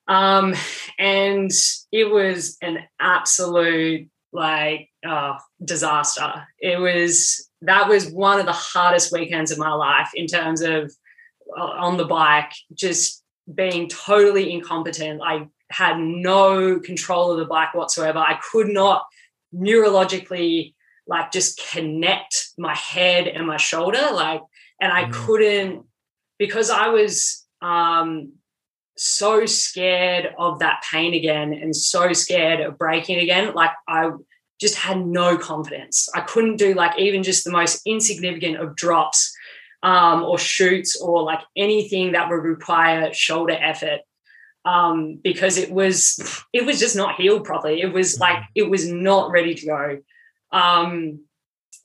[0.06, 0.54] Um,
[0.98, 1.50] and
[1.92, 6.46] it was an absolute like uh, disaster.
[6.58, 10.92] It was that was one of the hardest weekends of my life in terms of
[11.56, 13.22] uh, on the bike, just
[13.52, 15.20] being totally incompetent.
[15.22, 18.18] I had no control of the bike whatsoever.
[18.18, 19.04] I could not
[19.54, 20.74] neurologically
[21.08, 24.42] like just connect my head and my shoulder like
[24.80, 25.12] and I mm.
[25.12, 25.84] couldn't
[26.38, 28.32] because I was um
[28.96, 34.10] so scared of that pain again and so scared of breaking again like I
[34.60, 36.08] just had no confidence.
[36.14, 39.32] I couldn't do like even just the most insignificant of drops
[39.82, 44.00] um, or chutes or like anything that would require shoulder effort
[44.64, 47.80] um, because it was it was just not healed properly.
[47.80, 48.52] It was like mm-hmm.
[48.56, 49.98] it was not ready to go.
[50.52, 51.20] Um,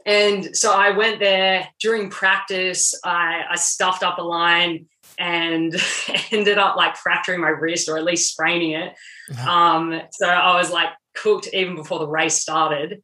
[0.06, 2.94] and so I went there during practice.
[3.04, 5.76] I, I stuffed up a line and
[6.32, 8.94] ended up like fracturing my wrist or at least spraining it.
[9.32, 9.50] Uh-huh.
[9.50, 13.02] Um, so I was like cooked even before the race started.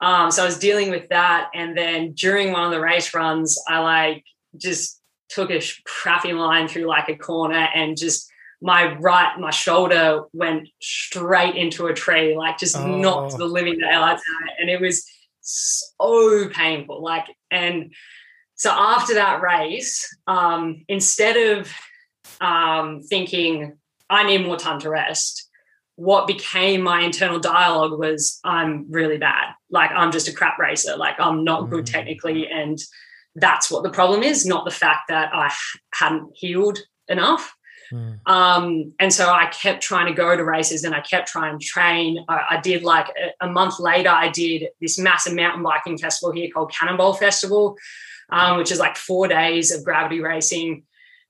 [0.00, 1.50] Um, so I was dealing with that.
[1.54, 4.24] And then during one of the race runs, I like
[4.56, 10.24] just took a crappy line through like a corner and just my right, my shoulder
[10.32, 12.86] went straight into a tree, like just oh.
[12.86, 14.42] knocked the living daylights out.
[14.42, 15.06] Of it, and it was
[15.40, 17.02] so painful.
[17.02, 17.92] Like, and
[18.54, 21.72] so after that race, um, instead of
[22.40, 23.76] um, thinking,
[24.10, 25.48] I need more time to rest,
[25.94, 29.52] what became my internal dialogue was, I'm really bad.
[29.70, 30.96] Like, I'm just a crap racer.
[30.96, 31.92] Like, I'm not good mm.
[31.92, 32.48] technically.
[32.48, 32.78] And
[33.34, 35.52] that's what the problem is, not the fact that I
[35.94, 37.52] hadn't healed enough.
[37.92, 38.20] Mm.
[38.26, 41.64] Um, and so I kept trying to go to races and I kept trying to
[41.64, 42.24] train.
[42.28, 46.32] I, I did like a, a, month later, I did this massive mountain biking festival
[46.32, 47.76] here called Cannonball Festival,
[48.30, 50.84] um, which is like four days of gravity racing.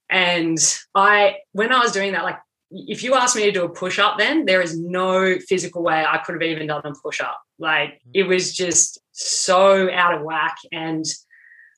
[0.09, 0.57] And
[0.93, 2.39] I, when I was doing that, like
[2.71, 6.05] if you asked me to do a push up, then there is no physical way
[6.05, 7.41] I could have even done a push up.
[7.57, 8.11] Like mm.
[8.13, 10.57] it was just so out of whack.
[10.71, 11.05] And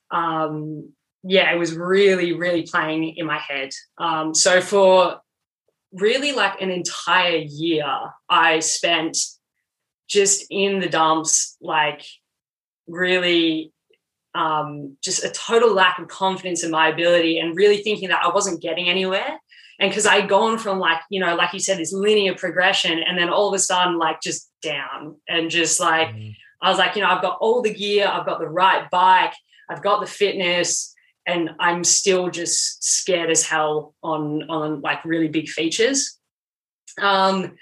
[0.10, 0.92] um,
[1.24, 3.70] yeah, it was really, really playing in my head.
[3.98, 5.20] Um, so for
[5.94, 7.88] really like an entire year,
[8.30, 9.18] I spent
[10.08, 12.04] just in the dumps, like
[12.88, 13.72] really
[14.34, 18.30] um, just a total lack of confidence in my ability and really thinking that I
[18.30, 19.40] wasn't getting anywhere.
[19.80, 23.18] And because I'd gone from like, you know, like you said, this linear progression and
[23.18, 26.36] then all of a sudden, like just down and just like, mm.
[26.62, 29.34] I was like, you know, I've got all the gear, I've got the right bike,
[29.70, 30.94] I've got the fitness,
[31.26, 36.18] and I'm still just scared as hell on on like really big features.
[37.00, 37.54] Um,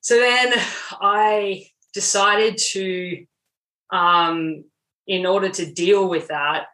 [0.00, 0.52] so then
[1.00, 3.26] I decided to,
[3.90, 4.64] um,
[5.06, 6.66] in order to deal with that,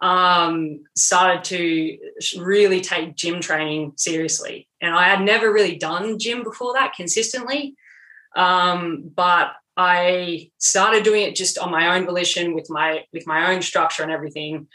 [0.00, 1.98] um, started to
[2.38, 4.68] really take gym training seriously.
[4.80, 7.74] And I had never really done gym before that consistently,
[8.34, 13.52] um, but I started doing it just on my own volition with my with my
[13.52, 14.68] own structure and everything.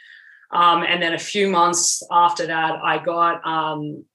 [0.51, 4.05] Um, and then a few months after that, I got um,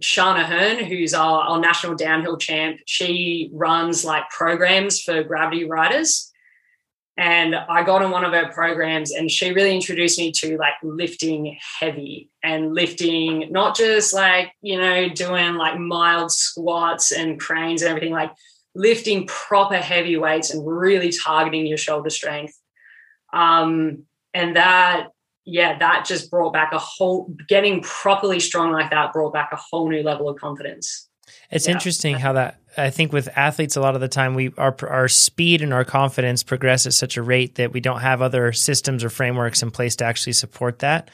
[0.00, 2.80] Sian A'Hern, who's our, our, national downhill champ.
[2.86, 6.30] She runs like programs for gravity riders.
[7.16, 10.74] And I got on one of her programs, and she really introduced me to like
[10.82, 17.82] lifting heavy and lifting, not just like, you know, doing like mild squats and cranes
[17.82, 18.32] and everything, like
[18.74, 22.58] lifting proper heavy weights and really targeting your shoulder strength.
[23.32, 25.08] Um, and that
[25.44, 29.56] yeah, that just brought back a whole getting properly strong like that brought back a
[29.56, 31.08] whole new level of confidence.
[31.50, 31.74] It's yeah.
[31.74, 35.08] interesting how that I think with athletes a lot of the time we our our
[35.08, 39.04] speed and our confidence progress at such a rate that we don't have other systems
[39.04, 41.10] or frameworks in place to actually support that.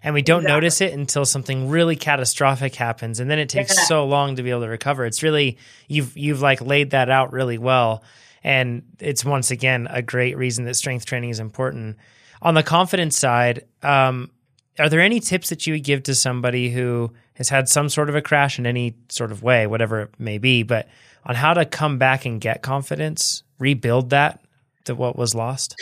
[0.00, 0.54] And we don't exactly.
[0.54, 3.84] notice it until something really catastrophic happens and then it takes yeah.
[3.84, 5.06] so long to be able to recover.
[5.06, 8.02] It's really you've you've like laid that out really well
[8.42, 11.96] and it's once again a great reason that strength training is important.
[12.42, 14.30] On the confidence side, um,
[14.78, 18.08] are there any tips that you would give to somebody who has had some sort
[18.08, 20.88] of a crash in any sort of way, whatever it may be, but
[21.24, 24.40] on how to come back and get confidence, rebuild that
[24.84, 25.74] to what was lost?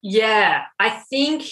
[0.00, 1.44] Yeah, I think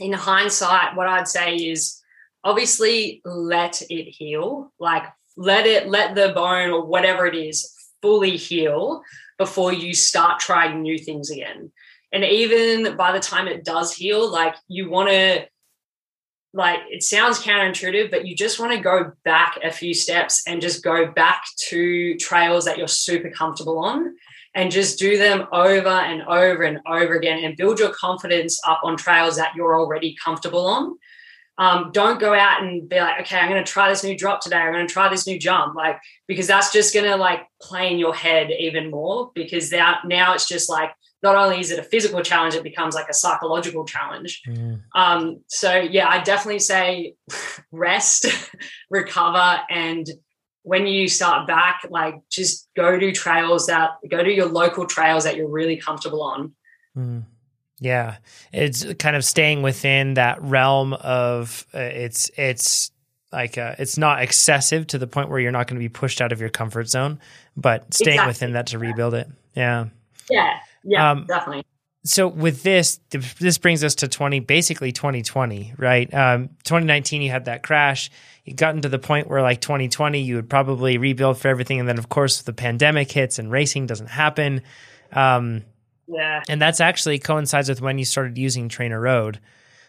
[0.00, 2.00] in hindsight, what I'd say is
[2.42, 4.72] obviously let it heal.
[4.78, 5.04] Like
[5.36, 9.02] let it, let the bone or whatever it is fully heal
[9.38, 11.72] before you start trying new things again.
[12.14, 15.46] And even by the time it does heal, like you want to,
[16.52, 20.62] like it sounds counterintuitive, but you just want to go back a few steps and
[20.62, 24.14] just go back to trails that you're super comfortable on
[24.54, 28.80] and just do them over and over and over again and build your confidence up
[28.84, 30.96] on trails that you're already comfortable on.
[31.58, 34.40] Um, don't go out and be like, okay, I'm going to try this new drop
[34.40, 34.56] today.
[34.56, 35.98] I'm going to try this new jump, like
[36.28, 39.32] because that's just going to like play in your head even more.
[39.34, 40.90] Because now, now it's just like
[41.24, 44.42] not only is it a physical challenge, it becomes like a psychological challenge.
[44.46, 44.82] Mm.
[44.94, 47.14] Um, so yeah, I definitely say
[47.72, 48.26] rest,
[48.90, 50.06] recover, and
[50.62, 55.24] when you start back, like just go to trails that go to your local trails
[55.24, 56.52] that you're really comfortable on.
[56.96, 57.24] Mm.
[57.80, 58.18] Yeah,
[58.52, 62.92] it's kind of staying within that realm of uh, it's it's
[63.32, 66.20] like uh, it's not excessive to the point where you're not going to be pushed
[66.20, 67.18] out of your comfort zone,
[67.56, 68.30] but staying exactly.
[68.30, 69.28] within that to rebuild it.
[69.54, 69.86] Yeah.
[70.30, 70.58] Yeah.
[70.84, 71.64] Yeah, um, definitely.
[72.06, 76.12] So with this, this brings us to twenty, basically twenty twenty, right?
[76.12, 78.10] Um, twenty nineteen, you had that crash.
[78.44, 81.80] You gotten to the point where like twenty twenty, you would probably rebuild for everything,
[81.80, 84.60] and then of course the pandemic hits and racing doesn't happen.
[85.12, 85.62] Um,
[86.06, 89.38] yeah, and that's actually coincides with when you started using TrainerRoad.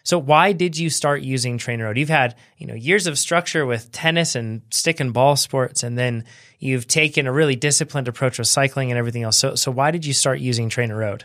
[0.06, 1.96] So why did you start using TrainerRoad?
[1.96, 5.98] You've had you know years of structure with tennis and stick and ball sports, and
[5.98, 6.24] then
[6.60, 9.36] you've taken a really disciplined approach with cycling and everything else.
[9.36, 11.22] So so why did you start using TrainerRoad?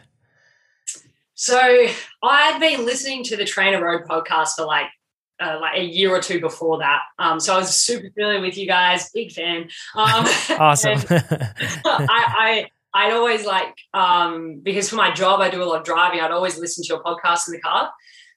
[1.36, 1.60] So
[2.24, 4.88] I'd been listening to the TrainerRoad podcast for like
[5.40, 7.02] uh, like a year or two before that.
[7.20, 9.70] Um, so I was super familiar with you guys, big fan.
[9.96, 10.26] Um,
[10.60, 11.00] awesome.
[11.12, 15.86] I, I I'd always like um, because for my job I do a lot of
[15.86, 16.20] driving.
[16.20, 17.92] I'd always listen to your podcast in the car.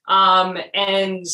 [0.07, 1.27] Um, and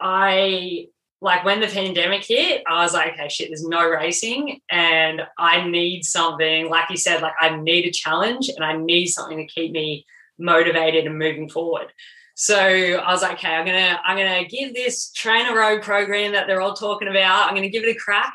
[0.00, 0.88] I
[1.20, 5.66] like when the pandemic hit, I was like, okay, shit, there's no racing, and I
[5.68, 6.68] need something.
[6.68, 10.06] Like you said, like I need a challenge, and I need something to keep me
[10.38, 11.92] motivated and moving forward.
[12.34, 16.60] So I was like, okay, I'm gonna I'm gonna give this TrainerRoad program that they're
[16.60, 17.48] all talking about.
[17.48, 18.34] I'm gonna give it a crack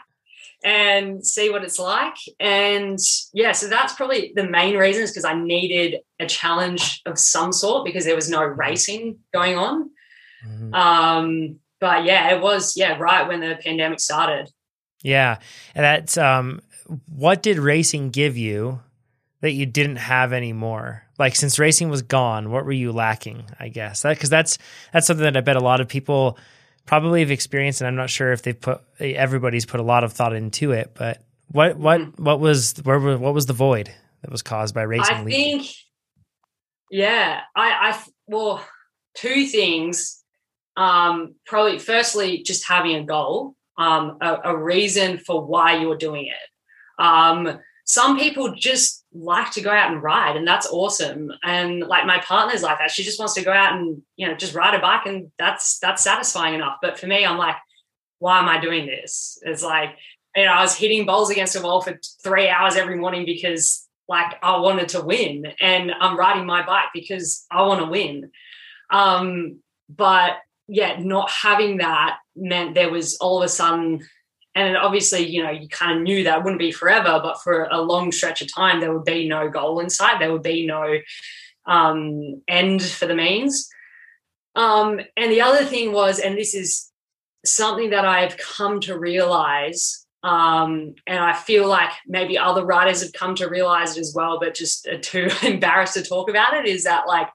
[0.64, 2.16] and see what it's like.
[2.40, 3.00] And
[3.34, 7.54] yeah, so that's probably the main reason is because I needed a challenge of some
[7.54, 9.90] sort because there was no racing going on.
[10.46, 10.74] Mm-hmm.
[10.74, 14.50] Um, but yeah, it was yeah right when the pandemic started.
[15.02, 15.38] Yeah,
[15.76, 16.62] and that's um,
[17.08, 18.82] what did racing give you
[19.42, 21.04] that you didn't have anymore?
[21.18, 23.46] Like since racing was gone, what were you lacking?
[23.60, 24.58] I guess that because that's
[24.92, 26.38] that's something that I bet a lot of people
[26.90, 30.12] probably have experienced, and I'm not sure if they put everybody's put a lot of
[30.12, 30.96] thought into it.
[30.96, 31.22] But
[31.52, 32.24] what what mm-hmm.
[32.24, 35.16] what was where what was the void that was caused by racing?
[35.16, 35.68] I think,
[36.90, 38.66] yeah, I I well,
[39.14, 40.24] two things.
[40.76, 46.26] Um, probably firstly, just having a goal, um, a, a reason for why you're doing
[46.26, 47.04] it.
[47.04, 51.32] Um, some people just like to go out and ride and that's awesome.
[51.42, 52.92] And like my partner's like that.
[52.92, 55.80] She just wants to go out and you know just ride a bike and that's
[55.80, 56.78] that's satisfying enough.
[56.84, 57.56] But for me i'm like
[58.20, 59.40] why am i doing this?
[59.42, 59.98] It's like
[60.36, 63.88] you know i was hitting balls against a wall for three hours every morning because
[64.08, 68.30] like i wanted to win and i'm riding my bike because i want to win.
[68.92, 70.34] Um but
[70.68, 74.02] yeah not having that meant there was all of a sudden
[74.56, 77.82] and obviously, you know, you kind of knew that wouldn't be forever, but for a
[77.82, 80.20] long stretch of time, there would be no goal in sight.
[80.20, 80.98] There would be no
[81.66, 83.70] um, end for the means.
[84.56, 86.92] Um, and the other thing was, and this is
[87.46, 93.14] something that I've come to realize, um, and I feel like maybe other writers have
[93.14, 96.66] come to realize it as well, but just are too embarrassed to talk about it,
[96.66, 97.30] is that like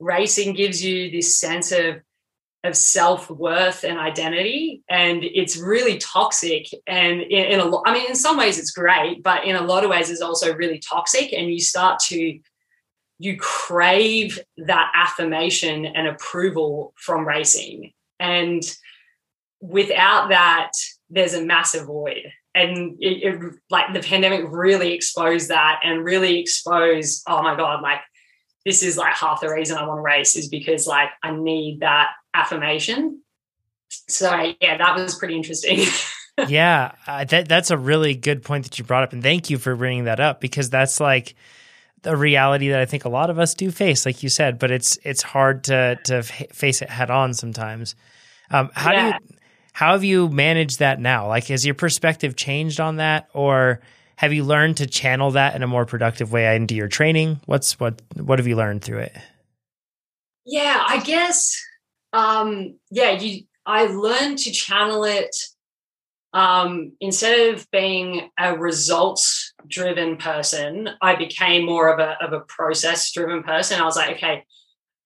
[0.00, 2.00] racing gives you this sense of
[2.68, 6.66] of self-worth and identity and it's really toxic.
[6.86, 9.62] And in, in a lot i mean in some ways it's great but in a
[9.62, 12.38] lot of ways it's also really toxic and you start to
[13.18, 17.92] you crave that affirmation and approval from racing.
[18.20, 18.62] And
[19.60, 20.70] without that
[21.10, 22.32] there's a massive void.
[22.54, 27.82] And it, it, like the pandemic really exposed that and really exposed oh my god
[27.82, 28.00] like
[28.64, 31.80] this is like half the reason I want to race is because like I need
[31.80, 33.22] that affirmation.
[33.88, 35.80] So yeah, that was pretty interesting.
[36.48, 39.58] yeah, uh, that that's a really good point that you brought up, and thank you
[39.58, 41.34] for bringing that up because that's like
[42.04, 44.70] a reality that I think a lot of us do face, like you said, but
[44.70, 47.94] it's it's hard to to face it head on sometimes.
[48.50, 49.18] Um, how yeah.
[49.18, 49.38] do you
[49.72, 51.28] how have you managed that now?
[51.28, 53.80] Like, has your perspective changed on that, or
[54.16, 57.40] have you learned to channel that in a more productive way into your training?
[57.46, 59.16] What's what what have you learned through it?
[60.44, 61.56] Yeah, I guess.
[62.12, 63.44] Um, yeah, you.
[63.66, 65.36] I learned to channel it
[66.32, 72.40] um, instead of being a results driven person, I became more of a, of a
[72.40, 73.80] process driven person.
[73.80, 74.44] I was like, okay,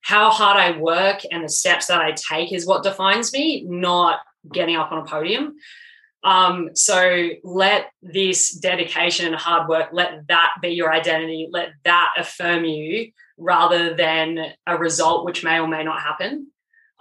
[0.03, 4.20] how hard I work and the steps that I take is what defines me, not
[4.53, 5.55] getting up on a podium.
[6.24, 12.12] Um, so let this dedication and hard work, let that be your identity, let that
[12.16, 16.51] affirm you rather than a result which may or may not happen.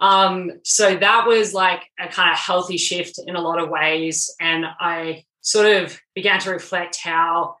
[0.02, 4.34] Um, so that was like a kind of healthy shift in a lot of ways.
[4.40, 7.56] And I sort of began to reflect how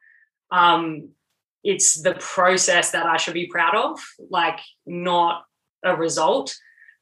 [0.50, 1.10] um,
[1.62, 5.44] it's the process that I should be proud of, like not
[5.84, 6.54] a result.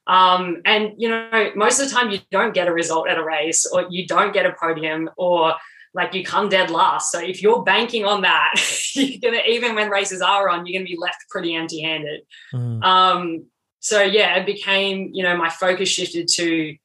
[0.05, 3.23] Um, and you know, most of the time you don't get a result at a
[3.23, 5.55] race, or you don't get a podium, or
[5.93, 7.11] like you come dead last.
[7.11, 8.53] So if you're banking on that,
[8.95, 12.21] you're gonna even when races are on, you're gonna be left pretty empty-handed.
[12.53, 12.83] Mm.
[12.83, 13.45] Um,
[13.81, 16.75] so yeah, it became you know my focus shifted to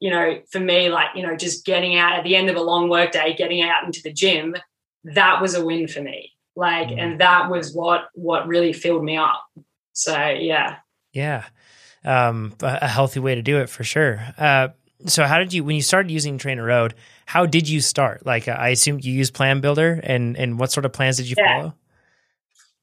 [0.00, 2.62] you know for me like you know just getting out at the end of a
[2.62, 4.54] long work day, getting out into the gym.
[5.04, 6.32] That was a win for me.
[6.56, 6.98] Like, mm.
[6.98, 9.42] and that was what what really filled me up.
[9.92, 10.76] So yeah.
[11.12, 11.44] Yeah
[12.04, 14.20] um, a healthy way to do it for sure.
[14.38, 14.68] Uh,
[15.06, 16.92] so how did you when you started using TrainerRoad?
[17.26, 18.24] How did you start?
[18.24, 21.36] Like I assume you use Plan Builder, and and what sort of plans did you
[21.38, 21.58] yeah.
[21.58, 21.74] follow?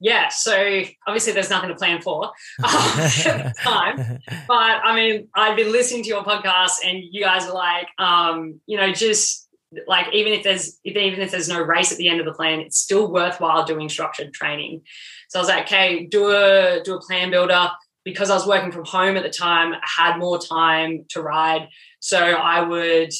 [0.03, 2.25] Yeah, so obviously there's nothing to plan for
[2.63, 3.97] um, at the time,
[4.47, 8.59] but I mean I've been listening to your podcast, and you guys are like, um,
[8.65, 9.47] you know, just
[9.87, 12.33] like even if there's if, even if there's no race at the end of the
[12.33, 14.81] plan, it's still worthwhile doing structured training.
[15.29, 17.69] So I was like, okay, do a do a plan builder
[18.03, 21.69] because I was working from home at the time, I had more time to ride.
[21.99, 23.13] So I would,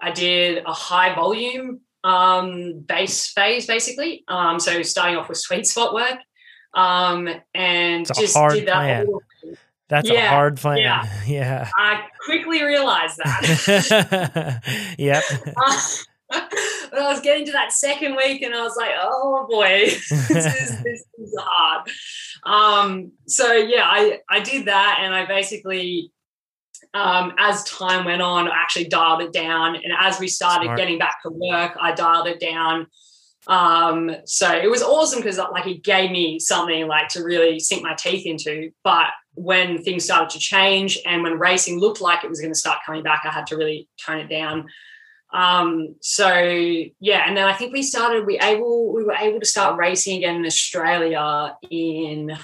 [0.00, 4.24] I did a high volume um, base phase basically.
[4.28, 6.18] Um, so starting off with sweet spot work
[6.76, 9.06] um, and it's just did that.
[9.88, 10.78] That's yeah, a hard plan.
[10.78, 11.08] Yeah.
[11.26, 11.70] yeah.
[11.76, 14.62] I quickly realized that.
[14.98, 15.24] yep.
[16.28, 16.40] Uh,
[16.90, 20.10] but I was getting to that second week and I was like, oh boy, this,
[20.10, 21.88] is, this is hard.
[22.42, 26.10] Um, so yeah, I, I did that and I basically,
[26.94, 29.76] um, as time went on, I actually dialed it down.
[29.76, 30.78] And as we started Smart.
[30.78, 32.88] getting back to work, I dialed it down.
[33.46, 37.82] Um, so it was awesome because like it gave me something like to really sink
[37.82, 38.70] my teeth into.
[38.82, 42.58] But when things started to change and when racing looked like it was going to
[42.58, 44.66] start coming back, I had to really tone it down.
[45.32, 49.46] Um, so yeah, and then I think we started we able we were able to
[49.46, 52.38] start racing again in Australia in it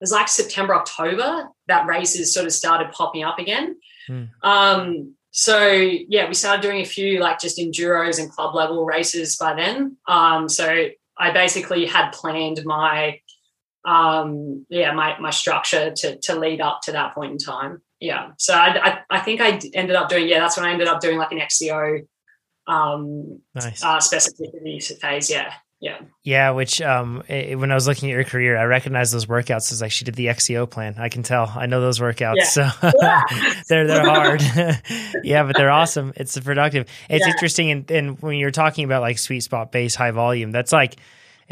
[0.00, 3.76] was like September, October, that races sort of started popping up again.
[4.08, 4.30] Mm.
[4.42, 9.36] Um, so yeah, we started doing a few like just enduros and club level races
[9.36, 9.96] by then.
[10.06, 10.86] Um, so
[11.18, 13.20] I basically had planned my
[13.84, 18.32] um, yeah my my structure to to lead up to that point in time yeah.
[18.36, 21.00] So I, I, I, think I ended up doing, yeah, that's when I ended up
[21.00, 22.04] doing like an XCO
[22.66, 23.82] um, nice.
[23.82, 25.30] uh, specificity phase.
[25.30, 25.52] Yeah.
[25.82, 25.98] Yeah.
[26.22, 26.50] Yeah.
[26.50, 29.82] Which, um, it, when I was looking at your career, I recognized those workouts as
[29.82, 30.94] like she did the XCO plan.
[30.96, 31.52] I can tell.
[31.56, 32.36] I know those workouts.
[32.36, 32.44] Yeah.
[32.44, 32.70] So
[33.02, 33.20] yeah.
[33.68, 34.42] they're, they're hard.
[35.24, 36.12] yeah, but they're awesome.
[36.14, 36.88] It's productive.
[37.10, 37.32] It's yeah.
[37.32, 37.72] interesting.
[37.72, 40.94] And, and when you're talking about like sweet spot base, high volume, that's like,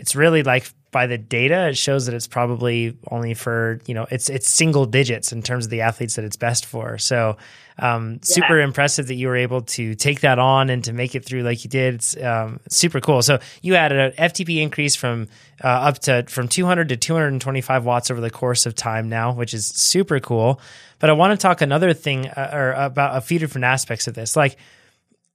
[0.00, 4.06] it's really like by the data, it shows that it's probably only for you know
[4.10, 6.98] it's it's single digits in terms of the athletes that it's best for.
[6.98, 7.36] So
[7.78, 8.64] um, super yeah.
[8.64, 11.64] impressive that you were able to take that on and to make it through like
[11.64, 11.94] you did.
[11.94, 13.22] It's um, super cool.
[13.22, 15.28] So you had an FTP increase from
[15.62, 19.54] uh, up to from 200 to 225 watts over the course of time now, which
[19.54, 20.60] is super cool.
[20.98, 24.14] But I want to talk another thing uh, or about a few different aspects of
[24.14, 24.56] this, like.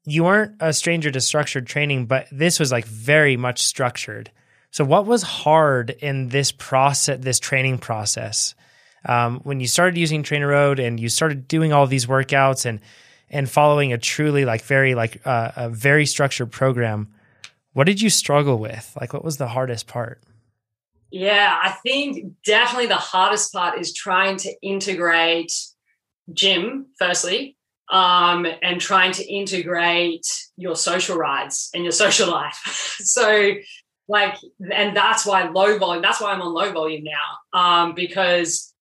[0.08, 4.30] You weren't a stranger to structured training, but this was like very much structured.
[4.76, 8.56] So, what was hard in this process, this training process,
[9.06, 12.82] um, when you started using TrainerRoad and you started doing all these workouts and
[13.30, 17.08] and following a truly like very like uh, a very structured program?
[17.72, 18.92] What did you struggle with?
[19.00, 20.22] Like, what was the hardest part?
[21.10, 25.54] Yeah, I think definitely the hardest part is trying to integrate
[26.34, 27.56] gym firstly
[27.90, 32.58] um, and trying to integrate your social rides and your social life.
[33.00, 33.54] so
[34.08, 34.36] like
[34.72, 38.74] and that's why low volume that's why i'm on low volume now um, because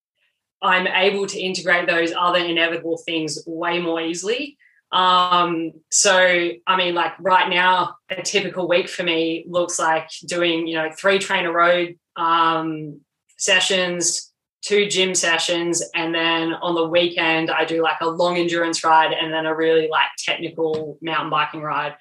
[0.62, 4.57] i'm able to integrate those other inevitable things way more easily
[4.93, 10.66] um, so i mean like right now a typical week for me looks like doing
[10.66, 13.01] you know three TrainerRoad um,
[13.39, 18.83] sessions, two gym sessions, and then on the weekend I do like a long endurance
[18.85, 21.97] ride and then a really like technical mountain biking ride.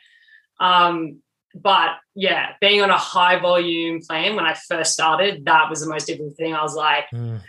[0.60, 1.20] Um,
[1.56, 5.90] but yeah, being on a high volume plan when I first started, that was the
[5.90, 6.54] most difficult thing.
[6.54, 7.40] I was like, mm.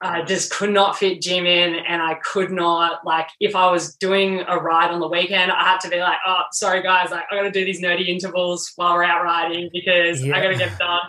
[0.00, 3.96] I just could not fit gym in, and I could not like if I was
[3.96, 7.24] doing a ride on the weekend, I had to be like, oh, sorry guys, like
[7.30, 10.36] I got to do these nerdy intervals while we're out riding because yeah.
[10.36, 11.00] I got to get done.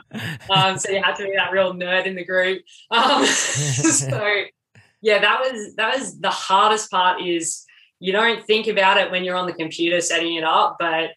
[0.50, 2.64] Um, so you had to be that real nerd in the group.
[2.90, 4.44] Um, so
[5.02, 7.22] yeah, that was that was the hardest part.
[7.22, 7.66] Is
[8.00, 11.12] you don't think about it when you're on the computer setting it up, but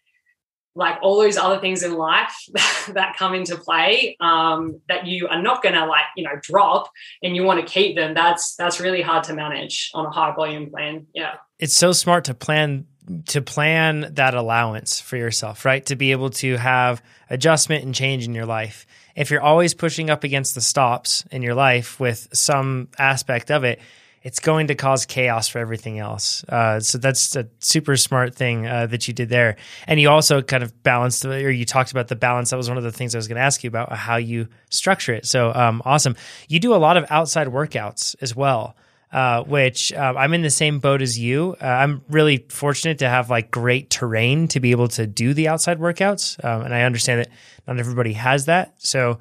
[0.75, 2.35] like all those other things in life
[2.93, 6.89] that come into play um, that you are not going to like you know drop
[7.21, 10.33] and you want to keep them that's that's really hard to manage on a high
[10.33, 11.07] volume plan.
[11.13, 11.35] Yeah.
[11.59, 12.87] It's so smart to plan
[13.27, 15.85] to plan that allowance for yourself right?
[15.87, 18.85] To be able to have adjustment and change in your life.
[19.15, 23.63] If you're always pushing up against the stops in your life with some aspect of
[23.63, 23.79] it
[24.23, 26.45] it's going to cause chaos for everything else.
[26.45, 29.57] Uh, so that's a super smart thing uh, that you did there.
[29.85, 32.49] And you also kind of balanced, or you talked about the balance.
[32.51, 34.47] That was one of the things I was going to ask you about how you
[34.69, 35.25] structure it.
[35.25, 36.15] So um, awesome.
[36.47, 38.75] You do a lot of outside workouts as well.
[39.11, 41.55] Uh, which uh, I'm in the same boat as you.
[41.61, 45.49] Uh, I'm really fortunate to have like great terrain to be able to do the
[45.49, 47.29] outside workouts, um, and I understand that
[47.67, 48.73] not everybody has that.
[48.79, 49.19] So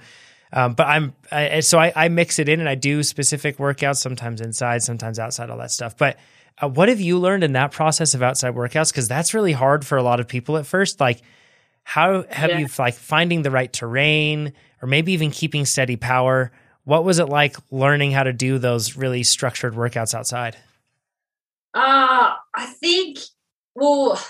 [0.53, 3.97] um, but I'm I, so I, I, mix it in and I do specific workouts,
[3.97, 5.97] sometimes inside, sometimes outside, all that stuff.
[5.97, 6.19] But
[6.63, 8.93] uh, what have you learned in that process of outside workouts?
[8.93, 11.01] Because that's really hard for a lot of people at first.
[11.01, 11.23] Like,
[11.85, 12.59] how have yeah.
[12.59, 16.53] you like finding the right terrain, or maybe even keeping steady power?
[16.85, 20.57] What was it like learning how to do those really structured workouts outside?
[21.75, 23.19] Uh, I think
[23.75, 24.21] well,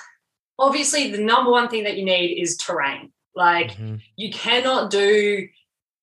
[0.59, 3.11] obviously the number one thing that you need is terrain.
[3.35, 3.97] Like mm-hmm.
[4.16, 5.49] you cannot do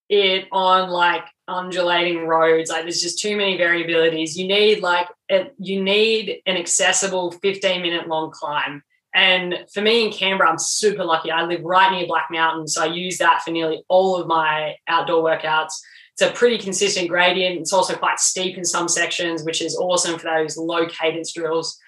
[0.10, 2.70] it on like undulating roads.
[2.70, 4.36] Like there's just too many variabilities.
[4.36, 8.84] You need like a, you need an accessible 15 minute long climb.
[9.14, 11.32] And for me in Canberra, I'm super lucky.
[11.32, 14.76] I live right near Black Mountain, so I use that for nearly all of my
[14.88, 15.74] outdoor workouts.
[16.14, 17.60] It's a pretty consistent gradient.
[17.60, 21.80] It's also quite steep in some sections, which is awesome for those low cadence drills.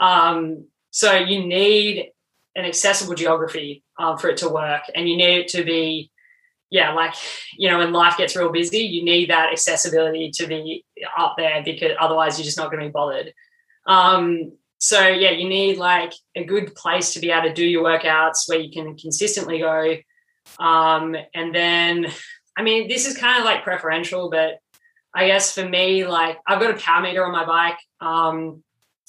[0.00, 2.10] Um, so you need
[2.56, 6.10] an accessible geography um, for it to work, and you need it to be
[6.70, 7.14] yeah, like,
[7.56, 10.84] you know, when life gets real busy, you need that accessibility to be
[11.16, 13.32] up there because otherwise you're just not going to be bothered.
[13.86, 17.84] Um, so, yeah, you need like a good place to be able to do your
[17.84, 19.96] workouts where you can consistently go.
[20.58, 22.06] Um, and then,
[22.56, 24.58] I mean, this is kind of like preferential, but
[25.14, 27.78] I guess for me, like, I've got a power meter on my bike.
[28.00, 28.62] Um,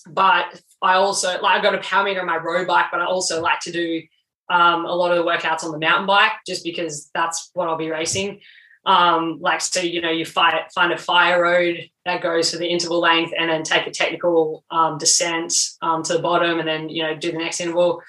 [0.10, 3.06] but I also like I've got a power meter on my road bike, but I
[3.06, 4.02] also like to do
[4.50, 7.78] um, a lot of the workouts on the mountain bike just because that's what I'll
[7.78, 8.42] be racing.
[8.86, 12.68] Um, like so, you know, you find find a fire road that goes for the
[12.68, 16.88] interval length, and then take a technical um, descent um, to the bottom, and then
[16.88, 18.02] you know do the next interval.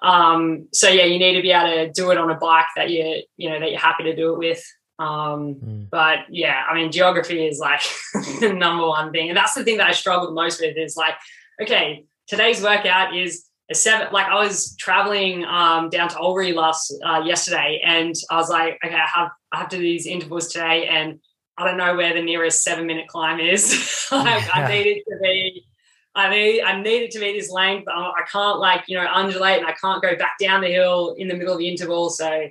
[0.00, 2.90] Um, so yeah, you need to be able to do it on a bike that
[2.90, 4.64] you you know that you're happy to do it with.
[5.00, 5.90] Um, mm.
[5.90, 7.82] But yeah, I mean, geography is like
[8.40, 10.76] the number one thing, and that's the thing that I struggle the most with.
[10.76, 11.14] Is like,
[11.60, 13.44] okay, today's workout is
[13.74, 18.48] seven like I was traveling um, down to Albury last uh, yesterday, and I was
[18.48, 21.20] like, okay, I have I have to do these intervals today, and
[21.56, 24.08] I don't know where the nearest seven minute climb is.
[24.12, 25.66] like I need it to be.
[26.14, 27.88] I need I need it to be this length.
[27.88, 31.28] I can't like you know undulate, and I can't go back down the hill in
[31.28, 32.10] the middle of the interval.
[32.10, 32.48] So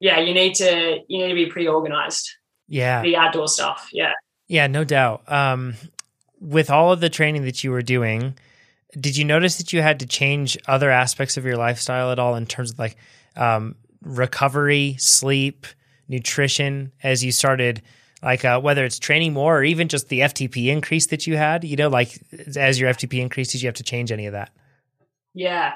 [0.00, 2.30] yeah, you need to you need to be pretty organized.
[2.68, 3.88] Yeah, the outdoor stuff.
[3.92, 4.12] Yeah,
[4.48, 5.22] yeah, no doubt.
[5.30, 5.74] Um,
[6.40, 8.36] with all of the training that you were doing,
[8.98, 12.34] did you notice that you had to change other aspects of your lifestyle at all
[12.34, 12.96] in terms of like
[13.36, 15.66] um, recovery, sleep,
[16.08, 17.82] nutrition as you started?
[18.22, 21.64] Like uh, whether it's training more or even just the FTP increase that you had,
[21.64, 22.18] you know, like
[22.56, 24.50] as your FTP increased, did you have to change any of that?
[25.34, 25.74] Yeah,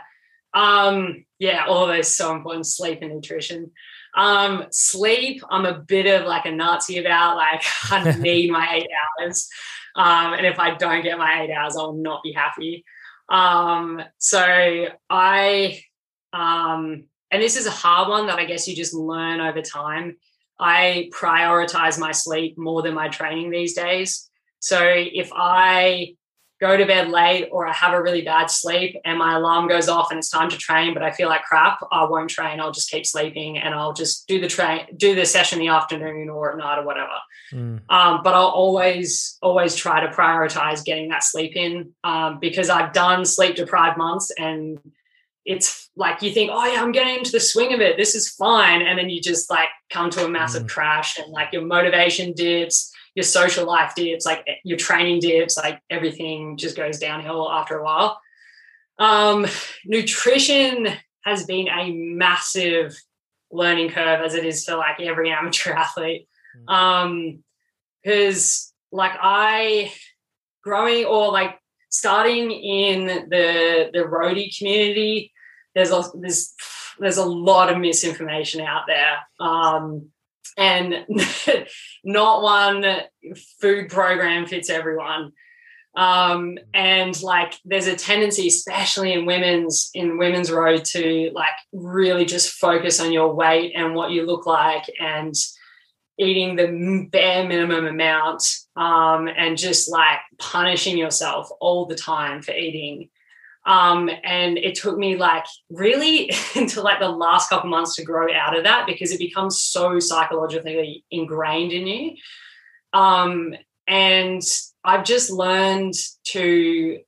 [0.54, 3.70] um, yeah, all those so important: sleep and nutrition.
[4.16, 7.36] Um, sleep, I'm a bit of like a Nazi about.
[7.36, 8.88] Like, I need my eight
[9.20, 9.48] hours,
[9.96, 12.84] um, and if I don't get my eight hours, I'll not be happy.
[13.28, 15.82] Um, so I,
[16.32, 20.16] um, and this is a hard one that I guess you just learn over time.
[20.58, 24.28] I prioritize my sleep more than my training these days.
[24.58, 26.16] So if I
[26.60, 29.88] go to bed late or I have a really bad sleep and my alarm goes
[29.88, 32.60] off and it's time to train, but I feel like crap, I won't train.
[32.60, 35.72] I'll just keep sleeping and I'll just do the train, do the session in the
[35.72, 37.16] afternoon or at night or whatever.
[37.52, 37.80] Mm.
[37.88, 42.92] Um, but I'll always, always try to prioritize getting that sleep in um, because I've
[42.92, 44.78] done sleep deprived months and
[45.46, 47.96] it's like you think, oh yeah, I'm getting into the swing of it.
[47.96, 48.82] This is fine.
[48.82, 50.68] And then you just like come to a massive mm.
[50.68, 55.80] crash and like your motivation dips, your social life dips, like your training dips, like
[55.90, 58.20] everything just goes downhill after a while.
[58.98, 59.46] Um,
[59.84, 60.88] nutrition
[61.24, 62.96] has been a massive
[63.50, 66.28] learning curve as it is for like every amateur athlete.
[66.68, 66.72] Mm.
[66.72, 67.44] Um,
[68.02, 69.92] because like I
[70.62, 71.58] growing or like
[71.90, 75.32] starting in the the roadie community,
[75.74, 76.54] there's a there's
[76.98, 79.18] there's a lot of misinformation out there.
[79.38, 80.10] Um,
[80.56, 81.06] and
[82.04, 82.84] not one
[83.60, 85.32] food program fits everyone.
[85.96, 92.24] Um, and like there's a tendency, especially in women's in women's road, to like really
[92.24, 95.34] just focus on your weight and what you look like and
[96.18, 98.42] eating the bare minimum amount
[98.76, 103.08] um, and just like punishing yourself all the time for eating.
[103.66, 108.32] Um, and it took me like really until like the last couple months to grow
[108.32, 112.16] out of that because it becomes so psychologically ingrained in you.
[112.92, 113.54] Um,
[113.86, 114.42] and
[114.84, 115.94] I've just learned
[116.28, 116.98] to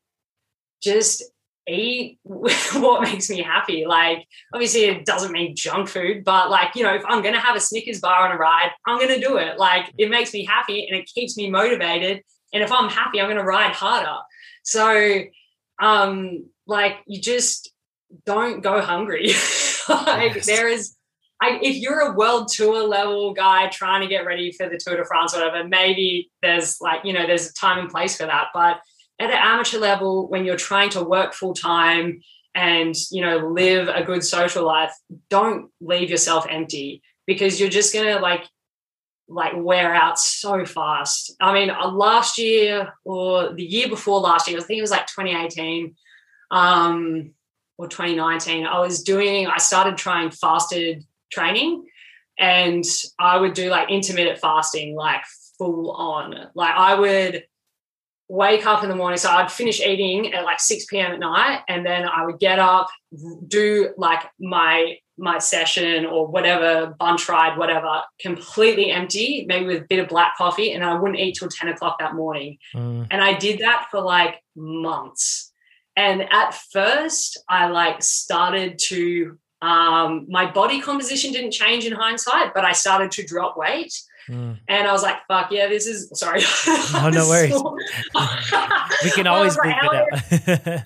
[0.83, 1.23] just
[1.69, 3.87] eat what makes me happy.
[3.87, 7.41] Like, obviously, it doesn't mean junk food, but like, you know, if I'm going to
[7.41, 9.59] have a Snickers bar on a ride, I'm going to do it.
[9.59, 12.23] Like, it makes me happy and it keeps me motivated.
[12.53, 14.17] And if I'm happy, I'm going to ride harder.
[14.65, 15.23] So,
[15.83, 17.73] um, like, you just
[18.25, 19.27] don't go hungry.
[19.89, 20.47] like, yes.
[20.47, 20.97] there is.
[21.41, 24.97] I, if you're a world tour level guy trying to get ready for the Tour
[24.97, 28.27] de France, or whatever, maybe there's like, you know, there's a time and place for
[28.27, 28.49] that.
[28.55, 28.79] But
[29.19, 32.21] at an amateur level, when you're trying to work full time
[32.55, 34.93] and you know live a good social life,
[35.31, 38.45] don't leave yourself empty because you're just gonna like
[39.29, 41.35] like wear out so fast.
[41.41, 44.91] I mean, uh, last year or the year before last year, I think it was
[44.91, 45.95] like 2018
[46.51, 47.33] um,
[47.79, 48.67] or 2019.
[48.67, 51.87] I was doing, I started trying fasted training,
[52.39, 52.85] and
[53.19, 55.23] I would do like intermittent fasting, like
[55.59, 56.49] full on.
[56.55, 57.45] Like I would
[58.29, 59.19] wake up in the morning.
[59.19, 61.13] So I'd finish eating at like 6 p.m.
[61.13, 62.89] at night, and then I would get up,
[63.47, 69.87] do like my my session or whatever, bunch ride, whatever, completely empty, maybe with a
[69.87, 72.59] bit of black coffee, and I wouldn't eat till 10 o'clock that morning.
[72.75, 73.09] Mm.
[73.11, 75.53] And I did that for like months.
[75.97, 82.53] And at first, I like started to um, my body composition didn't change in hindsight,
[82.53, 83.95] but I started to drop weight.
[84.29, 84.59] Mm.
[84.69, 86.41] And I was like, fuck yeah, this is sorry.
[86.45, 87.53] Oh, no worries.
[89.05, 90.07] we can always like, it out.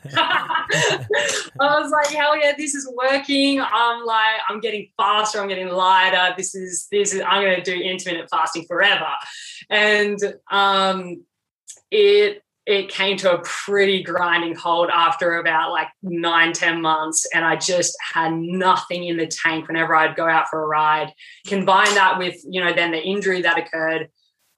[1.60, 3.60] I was like, hell yeah, this is working.
[3.60, 6.34] I'm like, I'm getting faster, I'm getting lighter.
[6.36, 9.08] This is this is I'm gonna do intermittent fasting forever.
[9.70, 10.18] And
[10.50, 11.24] um
[11.90, 17.24] it it came to a pretty grinding halt after about like nine, ten months.
[17.32, 21.12] And I just had nothing in the tank whenever I'd go out for a ride.
[21.46, 24.08] Combine that with, you know, then the injury that occurred.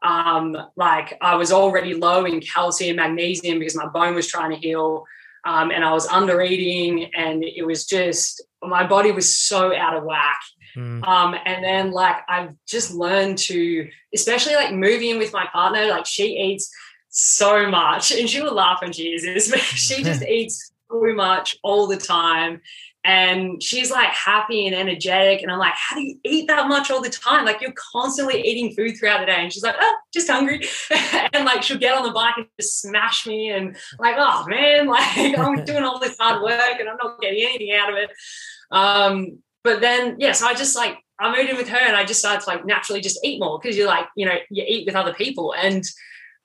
[0.03, 4.57] Um, like I was already low in calcium, magnesium because my bone was trying to
[4.57, 5.05] heal.
[5.45, 9.97] Um, and I was under eating and it was just my body was so out
[9.97, 10.41] of whack.
[10.77, 11.07] Mm.
[11.07, 16.07] Um, and then like I've just learned to, especially like moving with my partner, like
[16.07, 16.71] she eats
[17.19, 18.13] so much.
[18.13, 21.87] And she will laugh when she uses this, but she just eats so much all
[21.87, 22.61] the time.
[23.05, 25.43] And she's like happy and energetic.
[25.43, 27.45] And I'm like, how do you eat that much all the time?
[27.45, 29.37] Like you're constantly eating food throughout the day.
[29.37, 30.63] And she's like, oh, just hungry.
[31.33, 33.51] and like she'll get on the bike and just smash me.
[33.51, 37.43] And like, oh man, like I'm doing all this hard work and I'm not getting
[37.43, 38.11] anything out of it.
[38.71, 42.05] Um, but then, yeah, so I just like I moved in with her and I
[42.05, 44.87] just started to like naturally just eat more because you're like, you know, you eat
[44.87, 45.55] with other people.
[45.55, 45.85] And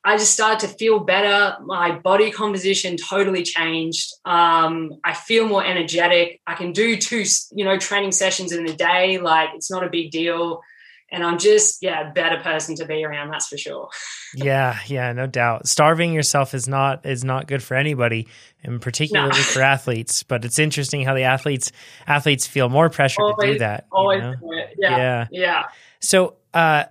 [0.05, 1.57] I just started to feel better.
[1.63, 4.13] My body composition totally changed.
[4.25, 6.41] Um, I feel more energetic.
[6.45, 9.17] I can do two, you know, training sessions in a day.
[9.17, 10.61] Like it's not a big deal.
[11.09, 13.29] And I'm just, yeah, a better person to be around.
[13.29, 13.87] That's for sure.
[14.35, 15.67] yeah, yeah, no doubt.
[15.67, 18.27] Starving yourself is not is not good for anybody,
[18.63, 19.35] and particularly no.
[19.35, 20.23] for athletes.
[20.23, 21.71] But it's interesting how the athletes
[22.07, 23.85] athletes feel more pressure always, to do that.
[23.91, 24.65] Always, you know?
[24.75, 25.63] yeah, yeah, yeah.
[25.99, 26.85] So, uh,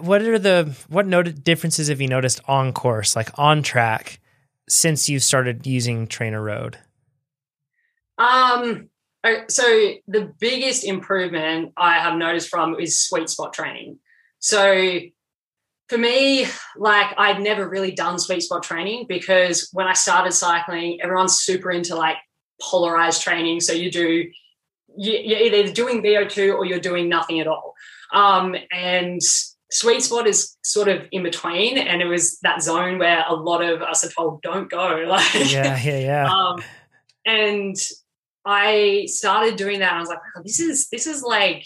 [0.00, 4.20] what are the what noted differences have you noticed on course, like on track,
[4.68, 6.76] since you started using TrainerRoad?
[8.18, 8.88] Um.
[9.48, 9.62] So
[10.08, 14.00] the biggest improvement I have noticed from is sweet spot training.
[14.40, 14.98] So
[15.88, 21.00] for me, like I'd never really done sweet spot training because when I started cycling,
[21.00, 22.16] everyone's super into like
[22.60, 23.60] polarized training.
[23.60, 24.24] So you do
[24.96, 27.74] you're either doing VO2 or you're doing nothing at all.
[28.12, 29.20] Um, and
[29.72, 33.62] sweet spot is sort of in between and it was that zone where a lot
[33.62, 36.62] of us are told don't go like yeah yeah yeah um,
[37.24, 37.76] and
[38.44, 39.92] I started doing that.
[39.92, 41.64] I was like, oh, this is this is like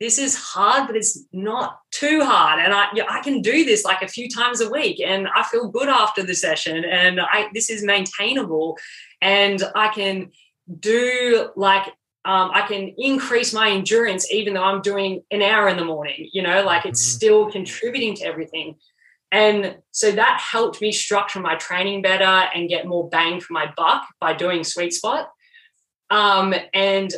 [0.00, 2.60] this is hard, but it's not too hard.
[2.60, 5.42] And I yeah, I can do this like a few times a week, and I
[5.42, 6.84] feel good after the session.
[6.84, 8.78] And I this is maintainable,
[9.20, 10.30] and I can
[10.80, 11.92] do like
[12.24, 16.28] um, I can increase my endurance even though I'm doing an hour in the morning.
[16.32, 17.16] You know, like it's mm-hmm.
[17.16, 18.76] still contributing to everything.
[19.30, 23.72] And so that helped me structure my training better and get more bang for my
[23.76, 25.28] buck by doing sweet spot.
[26.08, 27.12] Um, and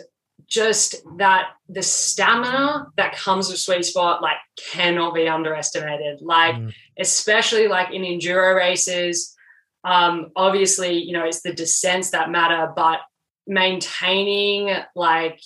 [0.49, 4.37] just that the stamina that comes with sweet spot like
[4.73, 6.21] cannot be underestimated.
[6.23, 6.73] Like, mm.
[6.99, 9.37] especially like in enduro races,
[9.85, 13.01] um, obviously, you know, it's the descents that matter, but
[13.47, 15.41] maintaining like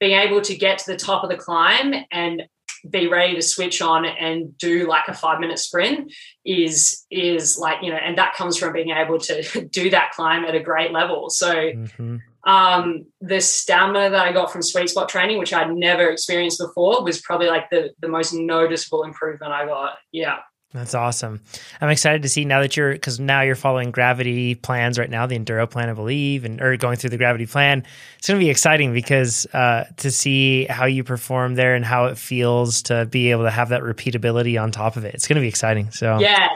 [0.00, 2.42] being able to get to the top of the climb and
[2.90, 6.12] be ready to switch on and do like a five minute sprint
[6.44, 10.44] is is like you know and that comes from being able to do that climb
[10.44, 11.30] at a great level.
[11.30, 12.16] So mm-hmm.
[12.50, 17.04] um the stamina that i got from sweet spot training which i'd never experienced before
[17.04, 19.98] was probably like the the most noticeable improvement i got.
[20.10, 20.38] Yeah
[20.72, 21.40] that's awesome.
[21.80, 25.26] I'm excited to see now that you're because now you're following gravity plans right now,
[25.26, 27.84] the enduro plan, I believe, and or going through the gravity plan.
[28.18, 32.06] It's going to be exciting because uh, to see how you perform there and how
[32.06, 35.14] it feels to be able to have that repeatability on top of it.
[35.14, 35.90] It's going to be exciting.
[35.90, 36.48] So yeah.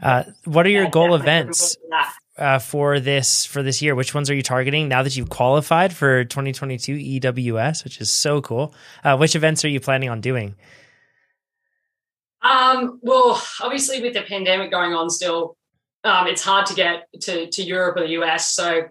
[0.00, 1.76] Uh, what are your yeah, goal events
[2.38, 3.94] uh, for this for this year?
[3.94, 8.40] Which ones are you targeting now that you've qualified for 2022 EWS, which is so
[8.40, 8.72] cool?
[9.04, 10.54] Uh, which events are you planning on doing?
[12.42, 15.56] Um, well, obviously, with the pandemic going on still,
[16.04, 18.54] um, it's hard to get to, to Europe or the US.
[18.54, 18.84] So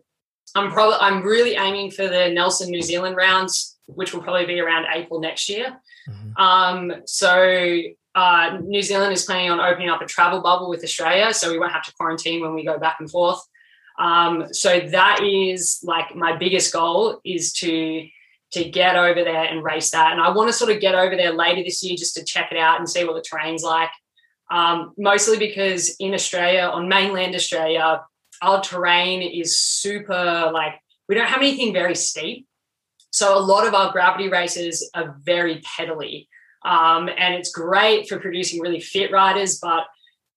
[0.56, 4.60] I'm probably I'm really aiming for the Nelson New Zealand rounds, which will probably be
[4.60, 5.78] around April next year.
[6.10, 6.42] Mm-hmm.
[6.42, 7.82] Um, so
[8.16, 11.60] uh, New Zealand is planning on opening up a travel bubble with Australia, so we
[11.60, 13.40] won't have to quarantine when we go back and forth.
[14.00, 18.08] Um, so that is like my biggest goal is to
[18.52, 20.14] to get over there and race that.
[20.14, 22.52] And I want to sort of get over there later this year just to check
[22.52, 23.90] it out and see what the terrain's like.
[24.50, 28.02] Um, mostly because in Australia, on mainland Australia,
[28.42, 30.74] our terrain is super like
[31.10, 32.48] we don't have anything very steep.
[33.12, 36.28] So a lot of our gravity races are very pedally.
[36.66, 39.86] Um, and it's great for producing really fit riders, but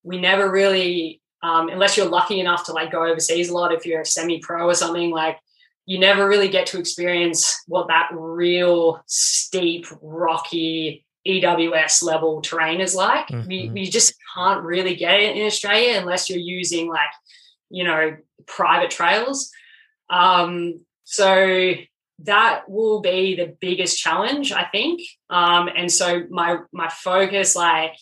[0.03, 3.85] we never really, um, unless you're lucky enough to like go overseas a lot, if
[3.85, 5.39] you're a semi pro or something, like
[5.87, 12.95] you never really get to experience what that real steep, rocky EWS level terrain is
[12.95, 13.29] like.
[13.29, 13.51] Mm-hmm.
[13.51, 17.11] You, you just can't really get it in Australia unless you're using like,
[17.71, 18.17] you know,
[18.47, 19.51] private trails.
[20.09, 21.75] Um, so
[22.21, 25.01] that will be the biggest challenge, I think.
[25.29, 27.95] Um, and so my my focus, like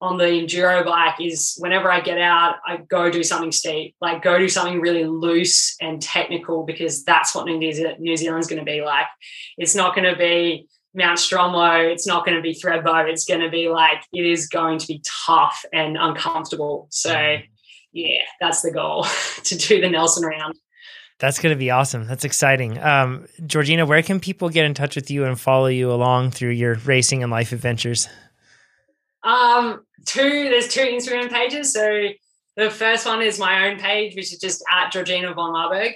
[0.00, 4.22] on the enduro bike is whenever I get out, I go do something steep, like
[4.22, 8.82] go do something really loose and technical because that's what New, Zealand's going to be
[8.82, 9.06] like.
[9.56, 11.90] It's not going to be Mount Stromlo.
[11.90, 13.08] It's not going to be Thredbo.
[13.08, 16.88] It's going to be like, it is going to be tough and uncomfortable.
[16.90, 17.38] So,
[17.92, 19.06] yeah, that's the goal
[19.44, 20.54] to do the Nelson round.
[21.18, 22.06] That's going to be awesome.
[22.06, 22.78] That's exciting.
[22.78, 26.50] Um, Georgina, where can people get in touch with you and follow you along through
[26.50, 28.06] your racing and life adventures?
[29.26, 31.72] Um, two, there's two Instagram pages.
[31.72, 32.08] So
[32.56, 35.92] the first one is my own page, which is just at Georgina von Marburg.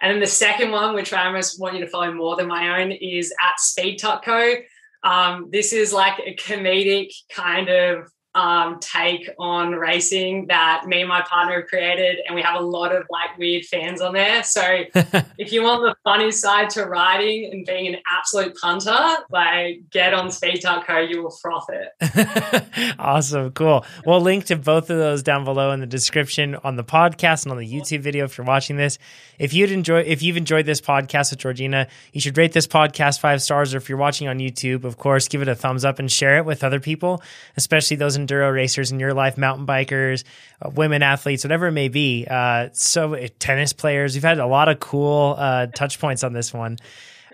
[0.00, 2.80] And then the second one, which I almost want you to follow more than my
[2.80, 4.54] own, is at Speed Co.
[5.02, 11.08] Um, this is like a comedic kind of um, take on racing that me and
[11.08, 14.42] my partner have created, and we have a lot of like weird fans on there.
[14.44, 14.62] So
[15.38, 18.98] if you want the funny side to riding and being an absolute punter,
[19.30, 22.94] like get on speed.co, you will froth it.
[22.98, 23.84] awesome, cool.
[24.06, 27.52] We'll link to both of those down below in the description on the podcast and
[27.52, 28.98] on the YouTube video if you're watching this.
[29.38, 33.18] If you'd enjoy, if you've enjoyed this podcast with Georgina, you should rate this podcast
[33.20, 33.74] five stars.
[33.74, 36.36] Or if you're watching on YouTube, of course, give it a thumbs up and share
[36.38, 37.22] it with other people,
[37.56, 40.24] especially those enduro racers in your life, mountain bikers,
[40.62, 42.26] uh, women athletes, whatever it may be.
[42.28, 46.32] Uh, so uh, tennis players, we've had a lot of cool uh, touch points on
[46.32, 46.78] this one.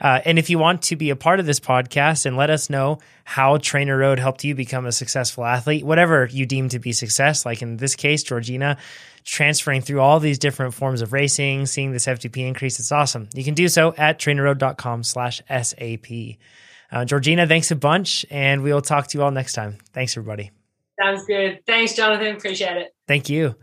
[0.00, 2.68] Uh, and if you want to be a part of this podcast and let us
[2.68, 7.46] know how TrainerRoad helped you become a successful athlete, whatever you deem to be success,
[7.46, 8.76] like in this case, Georgina,
[9.24, 13.28] transferring through all these different forms of racing, seeing this FTP increase, it's awesome.
[13.34, 16.36] You can do so at trainerroad.com slash SAP.
[16.92, 19.78] Uh, Georgina, thanks a bunch, and we will talk to you all next time.
[19.92, 20.55] Thanks, everybody.
[21.00, 21.60] Sounds good.
[21.66, 22.36] Thanks, Jonathan.
[22.36, 22.94] Appreciate it.
[23.06, 23.56] Thank you.